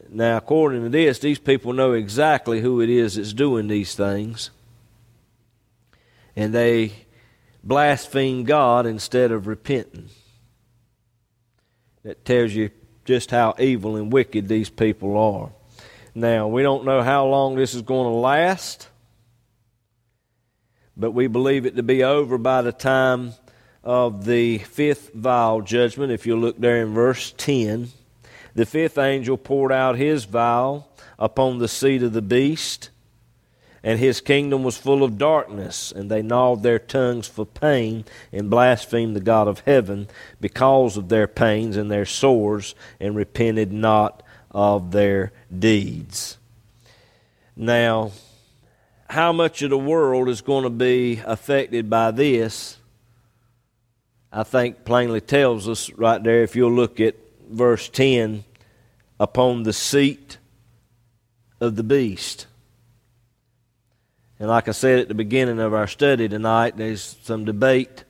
Now, 0.09 0.37
according 0.37 0.83
to 0.83 0.89
this, 0.89 1.19
these 1.19 1.39
people 1.39 1.73
know 1.73 1.93
exactly 1.93 2.61
who 2.61 2.81
it 2.81 2.89
is 2.89 3.15
that's 3.15 3.33
doing 3.33 3.67
these 3.67 3.95
things. 3.95 4.51
And 6.35 6.53
they 6.53 6.93
blaspheme 7.63 8.43
God 8.43 8.85
instead 8.85 9.31
of 9.31 9.47
repenting. 9.47 10.09
that 12.03 12.25
tells 12.25 12.53
you 12.53 12.69
just 13.05 13.31
how 13.31 13.55
evil 13.59 13.95
and 13.95 14.11
wicked 14.11 14.47
these 14.47 14.69
people 14.69 15.17
are. 15.17 15.51
Now, 16.15 16.47
we 16.47 16.61
don't 16.61 16.85
know 16.85 17.01
how 17.01 17.25
long 17.25 17.55
this 17.55 17.73
is 17.73 17.81
going 17.81 18.05
to 18.05 18.17
last, 18.17 18.87
but 20.95 21.11
we 21.11 21.27
believe 21.27 21.65
it 21.65 21.75
to 21.75 21.83
be 21.83 22.03
over 22.03 22.37
by 22.37 22.61
the 22.61 22.71
time 22.71 23.33
of 23.83 24.25
the 24.25 24.59
fifth 24.59 25.11
vial 25.13 25.61
judgment. 25.61 26.11
If 26.11 26.25
you 26.25 26.35
look 26.35 26.59
there 26.59 26.81
in 26.81 26.93
verse 26.93 27.33
10, 27.37 27.89
the 28.53 28.65
fifth 28.65 28.97
angel 28.97 29.37
poured 29.37 29.71
out 29.71 29.97
his 29.97 30.25
vial 30.25 30.87
upon 31.17 31.57
the 31.57 31.67
seat 31.67 32.03
of 32.03 32.13
the 32.13 32.21
beast, 32.21 32.89
and 33.83 33.99
his 33.99 34.21
kingdom 34.21 34.63
was 34.63 34.77
full 34.77 35.03
of 35.03 35.17
darkness, 35.17 35.91
and 35.91 36.09
they 36.09 36.21
gnawed 36.21 36.63
their 36.63 36.79
tongues 36.79 37.27
for 37.27 37.45
pain 37.45 38.05
and 38.31 38.49
blasphemed 38.49 39.15
the 39.15 39.19
God 39.19 39.47
of 39.49 39.59
heaven 39.61 40.07
because 40.39 40.95
of 40.95 41.09
their 41.09 41.27
pains 41.27 41.75
and 41.75 41.91
their 41.91 42.05
sores, 42.05 42.75
and 42.99 43.15
repented 43.15 43.73
not 43.73 44.23
of 44.51 44.91
their 44.91 45.33
deeds. 45.57 46.37
Now, 47.55 48.11
how 49.09 49.33
much 49.33 49.61
of 49.61 49.69
the 49.69 49.77
world 49.77 50.29
is 50.29 50.41
going 50.41 50.63
to 50.63 50.69
be 50.69 51.21
affected 51.25 51.89
by 51.89 52.11
this? 52.11 52.77
I 54.31 54.43
think 54.43 54.85
plainly 54.85 55.21
tells 55.21 55.67
us 55.67 55.91
right 55.91 56.23
there 56.23 56.41
if 56.41 56.55
you'll 56.55 56.71
look 56.71 56.99
at 56.99 57.15
verse 57.49 57.89
10 57.89 58.45
upon 59.19 59.63
the 59.63 59.73
seat 59.73 60.37
of 61.59 61.75
the 61.75 61.83
beast. 61.83 62.47
And 64.39 64.49
like 64.49 64.67
I 64.67 64.71
said 64.71 64.99
at 64.99 65.07
the 65.07 65.13
beginning 65.13 65.59
of 65.59 65.73
our 65.73 65.87
study 65.87 66.27
tonight, 66.27 66.77
there's 66.77 67.17
some 67.23 67.45
debate 67.45 68.03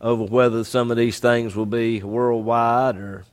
over 0.00 0.24
whether 0.24 0.64
some 0.64 0.90
of 0.90 0.96
these 0.96 1.18
things 1.18 1.54
will 1.54 1.66
be 1.66 2.02
worldwide 2.02 2.96
or 2.96 3.24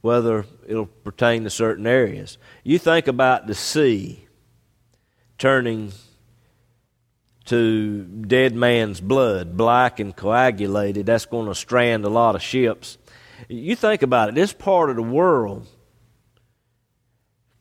whether 0.00 0.44
it'll 0.66 0.86
pertain 0.86 1.44
to 1.44 1.50
certain 1.50 1.86
areas. 1.86 2.38
You 2.64 2.78
think 2.78 3.06
about 3.06 3.46
the 3.46 3.54
sea 3.54 4.26
turning 5.38 5.92
to 7.46 8.04
dead 8.04 8.54
man's 8.54 9.00
blood, 9.00 9.56
black 9.56 9.98
and 9.98 10.14
coagulated, 10.14 11.06
that's 11.06 11.26
going 11.26 11.48
to 11.48 11.54
strand 11.54 12.04
a 12.04 12.08
lot 12.08 12.34
of 12.34 12.42
ships. 12.42 12.98
You 13.48 13.74
think 13.74 14.02
about 14.02 14.28
it, 14.28 14.34
this 14.34 14.52
part 14.52 14.90
of 14.90 14.96
the 14.96 15.02
world 15.02 15.66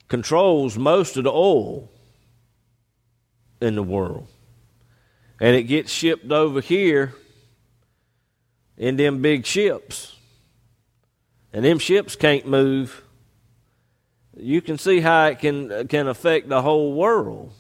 controls 0.08 0.78
most 0.78 1.18
of 1.18 1.24
the 1.24 1.32
oil 1.32 1.90
in 3.62 3.76
the 3.76 3.84
world. 3.84 4.28
And 5.40 5.56
it 5.56 5.64
gets 5.64 5.92
shipped 5.92 6.32
over 6.32 6.62
here 6.62 7.14
in 8.78 8.98
them 8.98 9.22
big 9.22 9.46
ships. 9.46 10.16
And 11.54 11.66
them 11.66 11.80
ships 11.80 12.16
can't 12.16 12.46
move. 12.46 13.04
You 14.38 14.62
can 14.62 14.78
see 14.78 15.00
how 15.00 15.26
it 15.28 15.40
can 15.40 15.88
can 15.88 16.08
affect 16.08 16.48
the 16.50 16.62
whole 16.62 16.94
world. 16.94 17.54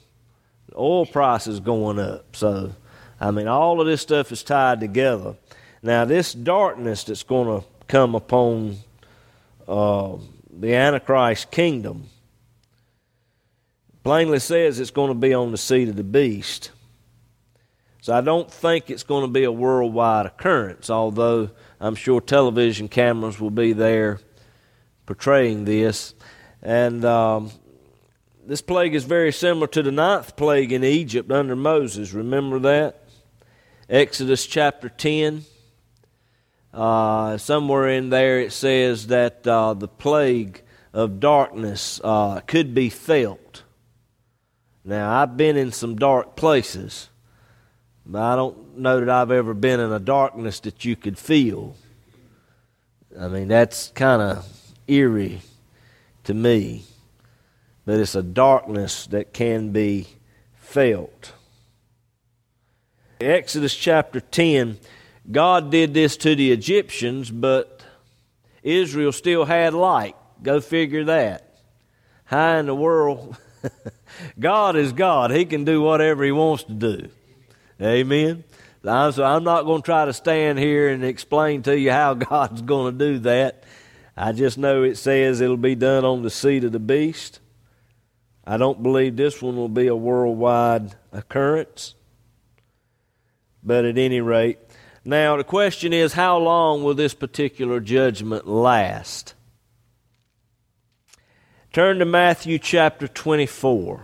Oil 0.75 1.05
prices 1.05 1.59
going 1.59 1.99
up. 1.99 2.35
So, 2.35 2.73
I 3.19 3.31
mean, 3.31 3.47
all 3.47 3.81
of 3.81 3.87
this 3.87 4.01
stuff 4.01 4.31
is 4.31 4.43
tied 4.43 4.79
together. 4.79 5.35
Now, 5.81 6.05
this 6.05 6.33
darkness 6.33 7.05
that's 7.05 7.23
going 7.23 7.61
to 7.61 7.67
come 7.87 8.13
upon 8.13 8.77
uh, 9.67 10.17
the 10.51 10.75
Antichrist 10.75 11.51
kingdom 11.51 12.09
plainly 14.03 14.39
says 14.39 14.79
it's 14.79 14.91
going 14.91 15.09
to 15.09 15.19
be 15.19 15.33
on 15.33 15.51
the 15.51 15.57
seat 15.57 15.89
of 15.89 15.95
the 15.95 16.03
beast. 16.03 16.71
So 18.01 18.15
I 18.15 18.21
don't 18.21 18.49
think 18.49 18.89
it's 18.89 19.03
going 19.03 19.23
to 19.23 19.31
be 19.31 19.43
a 19.43 19.51
worldwide 19.51 20.25
occurrence, 20.25 20.89
although 20.89 21.51
I'm 21.79 21.95
sure 21.95 22.21
television 22.21 22.87
cameras 22.87 23.39
will 23.39 23.51
be 23.51 23.73
there 23.73 24.19
portraying 25.05 25.65
this. 25.65 26.13
And 26.61 27.03
um, 27.03 27.51
this 28.45 28.61
plague 28.61 28.95
is 28.95 29.03
very 29.03 29.31
similar 29.31 29.67
to 29.67 29.83
the 29.83 29.91
ninth 29.91 30.35
plague 30.35 30.71
in 30.71 30.83
Egypt 30.83 31.31
under 31.31 31.55
Moses. 31.55 32.13
Remember 32.13 32.59
that? 32.59 33.03
Exodus 33.89 34.45
chapter 34.45 34.87
10. 34.87 35.43
Uh, 36.73 37.37
somewhere 37.37 37.89
in 37.89 38.09
there 38.09 38.39
it 38.39 38.53
says 38.53 39.07
that 39.07 39.45
uh, 39.45 39.73
the 39.73 39.87
plague 39.87 40.61
of 40.93 41.19
darkness 41.19 41.99
uh, 42.03 42.39
could 42.41 42.73
be 42.73 42.89
felt. 42.89 43.63
Now, 44.85 45.21
I've 45.21 45.35
been 45.35 45.57
in 45.57 45.71
some 45.71 45.95
dark 45.95 46.35
places, 46.35 47.09
but 48.05 48.21
I 48.21 48.35
don't 48.35 48.77
know 48.77 48.99
that 48.99 49.09
I've 49.09 49.31
ever 49.31 49.53
been 49.53 49.79
in 49.79 49.91
a 49.91 49.99
darkness 49.99 50.59
that 50.61 50.85
you 50.85 50.95
could 50.95 51.17
feel. 51.17 51.75
I 53.19 53.27
mean, 53.27 53.47
that's 53.49 53.89
kind 53.89 54.21
of 54.21 54.45
eerie 54.87 55.41
to 56.23 56.33
me, 56.33 56.83
but 57.85 57.99
it's 57.99 58.15
a 58.15 58.23
darkness 58.23 59.07
that 59.07 59.33
can 59.33 59.71
be 59.71 60.07
felt. 60.55 61.33
Exodus 63.19 63.75
chapter 63.75 64.21
10, 64.21 64.79
God 65.29 65.71
did 65.71 65.93
this 65.93 66.15
to 66.17 66.35
the 66.35 66.51
Egyptians, 66.51 67.29
but 67.29 67.83
Israel 68.63 69.11
still 69.11 69.45
had 69.45 69.73
light. 69.73 70.15
Go 70.41 70.61
figure 70.61 71.03
that. 71.05 71.57
How 72.23 72.57
in 72.57 72.67
the 72.67 72.75
world? 72.75 73.35
God 74.39 74.75
is 74.75 74.93
God. 74.93 75.31
He 75.31 75.45
can 75.45 75.65
do 75.65 75.81
whatever 75.81 76.23
He 76.23 76.31
wants 76.31 76.63
to 76.63 76.73
do. 76.73 77.09
Amen. 77.81 78.43
So 78.83 79.23
I'm 79.23 79.43
not 79.43 79.63
going 79.63 79.81
to 79.81 79.85
try 79.85 80.05
to 80.05 80.13
stand 80.13 80.57
here 80.59 80.89
and 80.89 81.03
explain 81.03 81.63
to 81.63 81.77
you 81.77 81.91
how 81.91 82.13
God's 82.15 82.61
going 82.61 82.97
to 82.97 83.05
do 83.05 83.19
that. 83.19 83.63
I 84.15 84.31
just 84.31 84.57
know 84.57 84.83
it 84.83 84.97
says 84.97 85.41
it'll 85.41 85.57
be 85.57 85.75
done 85.75 86.03
on 86.03 86.23
the 86.23 86.29
seat 86.29 86.63
of 86.63 86.71
the 86.71 86.79
beast. 86.79 87.39
I 88.45 88.57
don't 88.57 88.81
believe 88.81 89.15
this 89.15 89.41
one 89.41 89.55
will 89.55 89.69
be 89.69 89.87
a 89.87 89.95
worldwide 89.95 90.95
occurrence. 91.11 91.95
But 93.63 93.85
at 93.85 93.97
any 93.97 94.21
rate, 94.21 94.57
now 95.05 95.37
the 95.37 95.43
question 95.43 95.93
is 95.93 96.13
how 96.13 96.37
long 96.37 96.83
will 96.83 96.95
this 96.95 97.13
particular 97.13 97.79
judgment 97.79 98.47
last? 98.47 99.35
Turn 101.71 101.99
to 101.99 102.05
Matthew 102.05 102.57
chapter 102.57 103.07
24. 103.07 104.01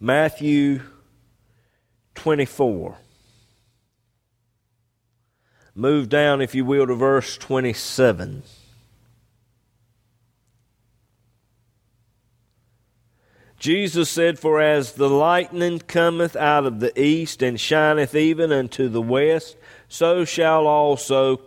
Matthew 0.00 0.80
24. 2.16 2.96
Move 5.76 6.08
down, 6.08 6.40
if 6.40 6.56
you 6.56 6.64
will, 6.64 6.88
to 6.88 6.94
verse 6.94 7.38
27. 7.38 8.42
Jesus 13.60 14.10
said, 14.10 14.40
For 14.40 14.60
as 14.60 14.94
the 14.94 15.08
lightning 15.08 15.78
cometh 15.78 16.34
out 16.34 16.66
of 16.66 16.80
the 16.80 16.98
east 17.00 17.42
and 17.42 17.60
shineth 17.60 18.16
even 18.16 18.50
unto 18.50 18.88
the 18.88 19.00
west, 19.00 19.56
so 19.88 20.24
shall 20.24 20.66
also 20.66 21.40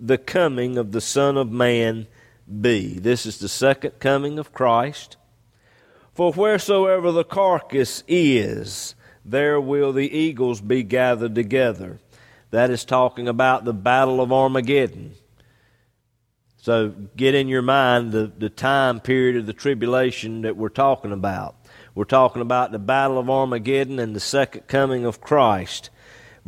the 0.00 0.18
coming 0.18 0.78
of 0.78 0.92
the 0.92 1.00
Son 1.00 1.36
of 1.36 1.50
Man 1.50 2.06
be. 2.60 2.98
This 2.98 3.26
is 3.26 3.38
the 3.38 3.48
second 3.48 3.98
coming 3.98 4.38
of 4.38 4.52
Christ. 4.52 5.16
For 6.14 6.32
wheresoever 6.32 7.12
the 7.12 7.24
carcass 7.24 8.02
is, 8.08 8.94
there 9.24 9.60
will 9.60 9.92
the 9.92 10.10
eagles 10.16 10.60
be 10.60 10.82
gathered 10.82 11.34
together. 11.34 11.98
That 12.50 12.70
is 12.70 12.84
talking 12.84 13.28
about 13.28 13.64
the 13.64 13.74
battle 13.74 14.20
of 14.20 14.32
Armageddon. 14.32 15.14
So 16.56 16.88
get 17.16 17.34
in 17.34 17.48
your 17.48 17.62
mind 17.62 18.12
the, 18.12 18.32
the 18.36 18.50
time 18.50 19.00
period 19.00 19.36
of 19.36 19.46
the 19.46 19.52
tribulation 19.52 20.42
that 20.42 20.56
we're 20.56 20.70
talking 20.70 21.12
about. 21.12 21.56
We're 21.94 22.04
talking 22.04 22.42
about 22.42 22.72
the 22.72 22.78
battle 22.78 23.18
of 23.18 23.30
Armageddon 23.30 23.98
and 23.98 24.14
the 24.14 24.20
second 24.20 24.66
coming 24.66 25.04
of 25.04 25.20
Christ. 25.20 25.90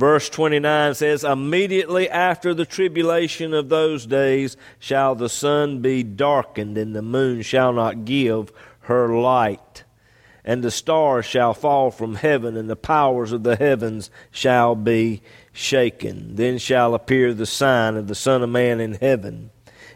Verse 0.00 0.30
29 0.30 0.94
says, 0.94 1.24
Immediately 1.24 2.08
after 2.08 2.54
the 2.54 2.64
tribulation 2.64 3.52
of 3.52 3.68
those 3.68 4.06
days 4.06 4.56
shall 4.78 5.14
the 5.14 5.28
sun 5.28 5.82
be 5.82 6.02
darkened, 6.02 6.78
and 6.78 6.96
the 6.96 7.02
moon 7.02 7.42
shall 7.42 7.74
not 7.74 8.06
give 8.06 8.50
her 8.84 9.08
light. 9.08 9.84
And 10.42 10.64
the 10.64 10.70
stars 10.70 11.26
shall 11.26 11.52
fall 11.52 11.90
from 11.90 12.14
heaven, 12.14 12.56
and 12.56 12.70
the 12.70 12.76
powers 12.76 13.30
of 13.30 13.42
the 13.42 13.56
heavens 13.56 14.10
shall 14.30 14.74
be 14.74 15.20
shaken. 15.52 16.34
Then 16.36 16.56
shall 16.56 16.94
appear 16.94 17.34
the 17.34 17.44
sign 17.44 17.96
of 17.96 18.08
the 18.08 18.14
Son 18.14 18.42
of 18.42 18.48
Man 18.48 18.80
in 18.80 18.94
heaven. 18.94 19.50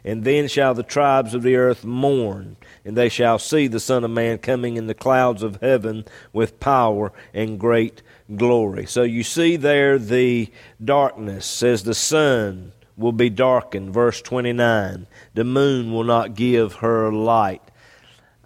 And 0.04 0.22
then 0.22 0.48
shall 0.48 0.74
the 0.74 0.82
tribes 0.82 1.32
of 1.32 1.42
the 1.42 1.56
earth 1.56 1.82
mourn, 1.82 2.58
and 2.84 2.94
they 2.94 3.08
shall 3.08 3.38
see 3.38 3.68
the 3.68 3.80
Son 3.80 4.04
of 4.04 4.10
Man 4.10 4.36
coming 4.36 4.76
in 4.76 4.86
the 4.86 4.92
clouds 4.92 5.42
of 5.42 5.62
heaven 5.62 6.04
with 6.30 6.60
power 6.60 7.10
and 7.32 7.58
great 7.58 8.02
glory. 8.36 8.86
So 8.86 9.02
you 9.02 9.22
see 9.22 9.56
there 9.56 9.98
the 9.98 10.50
darkness 10.82 11.46
says 11.46 11.82
the 11.82 11.94
sun 11.94 12.72
will 12.96 13.12
be 13.12 13.30
darkened. 13.30 13.92
Verse 13.92 14.22
29. 14.22 15.06
The 15.34 15.44
moon 15.44 15.92
will 15.92 16.04
not 16.04 16.34
give 16.34 16.74
her 16.74 17.12
light. 17.12 17.62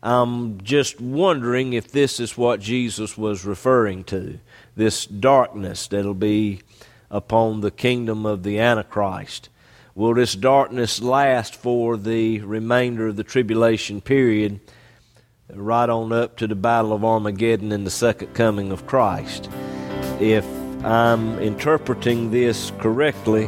I'm 0.02 0.60
just 0.60 1.00
wondering 1.00 1.72
if 1.72 1.90
this 1.90 2.20
is 2.20 2.38
what 2.38 2.60
Jesus 2.60 3.18
was 3.18 3.44
referring 3.44 4.04
to 4.04 4.38
this 4.76 5.06
darkness 5.06 5.88
that'll 5.88 6.14
be 6.14 6.60
upon 7.10 7.60
the 7.60 7.70
kingdom 7.70 8.24
of 8.24 8.44
the 8.44 8.60
Antichrist. 8.60 9.48
Will 9.94 10.14
this 10.14 10.34
darkness 10.34 11.02
last 11.02 11.56
for 11.56 11.96
the 11.96 12.40
remainder 12.42 13.08
of 13.08 13.16
the 13.16 13.24
tribulation 13.24 14.00
period, 14.00 14.60
right 15.52 15.90
on 15.90 16.12
up 16.12 16.36
to 16.36 16.46
the 16.46 16.54
Battle 16.54 16.92
of 16.92 17.04
Armageddon 17.04 17.72
and 17.72 17.84
the 17.84 17.90
second 17.90 18.34
coming 18.34 18.70
of 18.70 18.86
Christ? 18.86 19.50
If 20.20 20.44
I'm 20.84 21.38
interpreting 21.38 22.32
this 22.32 22.72
correctly, 22.78 23.44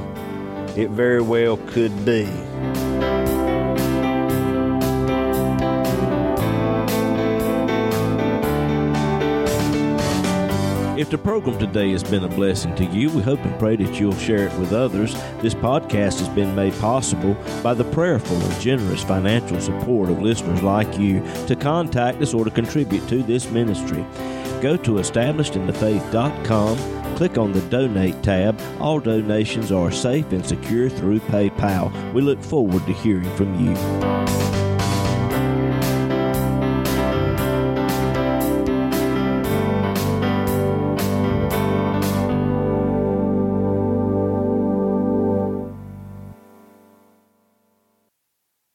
it 0.76 0.90
very 0.90 1.20
well 1.20 1.56
could 1.56 2.04
be. 2.04 2.28
If 10.96 11.08
the 11.08 11.18
program 11.18 11.58
today 11.58 11.90
has 11.90 12.04
been 12.04 12.22
a 12.22 12.28
blessing 12.28 12.74
to 12.76 12.84
you, 12.84 13.10
we 13.10 13.22
hope 13.22 13.40
and 13.40 13.58
pray 13.58 13.74
that 13.74 13.98
you'll 13.98 14.14
share 14.14 14.46
it 14.46 14.58
with 14.60 14.72
others. 14.72 15.14
This 15.40 15.54
podcast 15.54 16.20
has 16.20 16.28
been 16.28 16.54
made 16.54 16.74
possible 16.74 17.34
by 17.64 17.74
the 17.74 17.84
prayerful 17.84 18.36
and 18.36 18.60
generous 18.60 19.02
financial 19.02 19.60
support 19.60 20.10
of 20.10 20.22
listeners 20.22 20.62
like 20.62 20.98
you. 20.98 21.20
To 21.46 21.56
contact 21.56 22.22
us 22.22 22.32
or 22.32 22.44
to 22.44 22.50
contribute 22.50 23.08
to 23.08 23.22
this 23.24 23.50
ministry, 23.50 24.04
go 24.60 24.76
to 24.76 24.92
establishedinthefaith.com 24.92 27.00
click 27.20 27.36
on 27.36 27.52
the 27.52 27.60
Donate 27.68 28.22
tab. 28.22 28.58
All 28.80 28.98
donations 28.98 29.70
are 29.70 29.90
safe 29.90 30.32
and 30.32 30.46
secure 30.46 30.88
through 30.88 31.20
PayPal. 31.20 31.92
We 32.14 32.22
look 32.22 32.42
forward 32.42 32.86
to 32.86 32.94
hearing 32.94 33.30
from 33.36 33.62
you. 33.62 34.49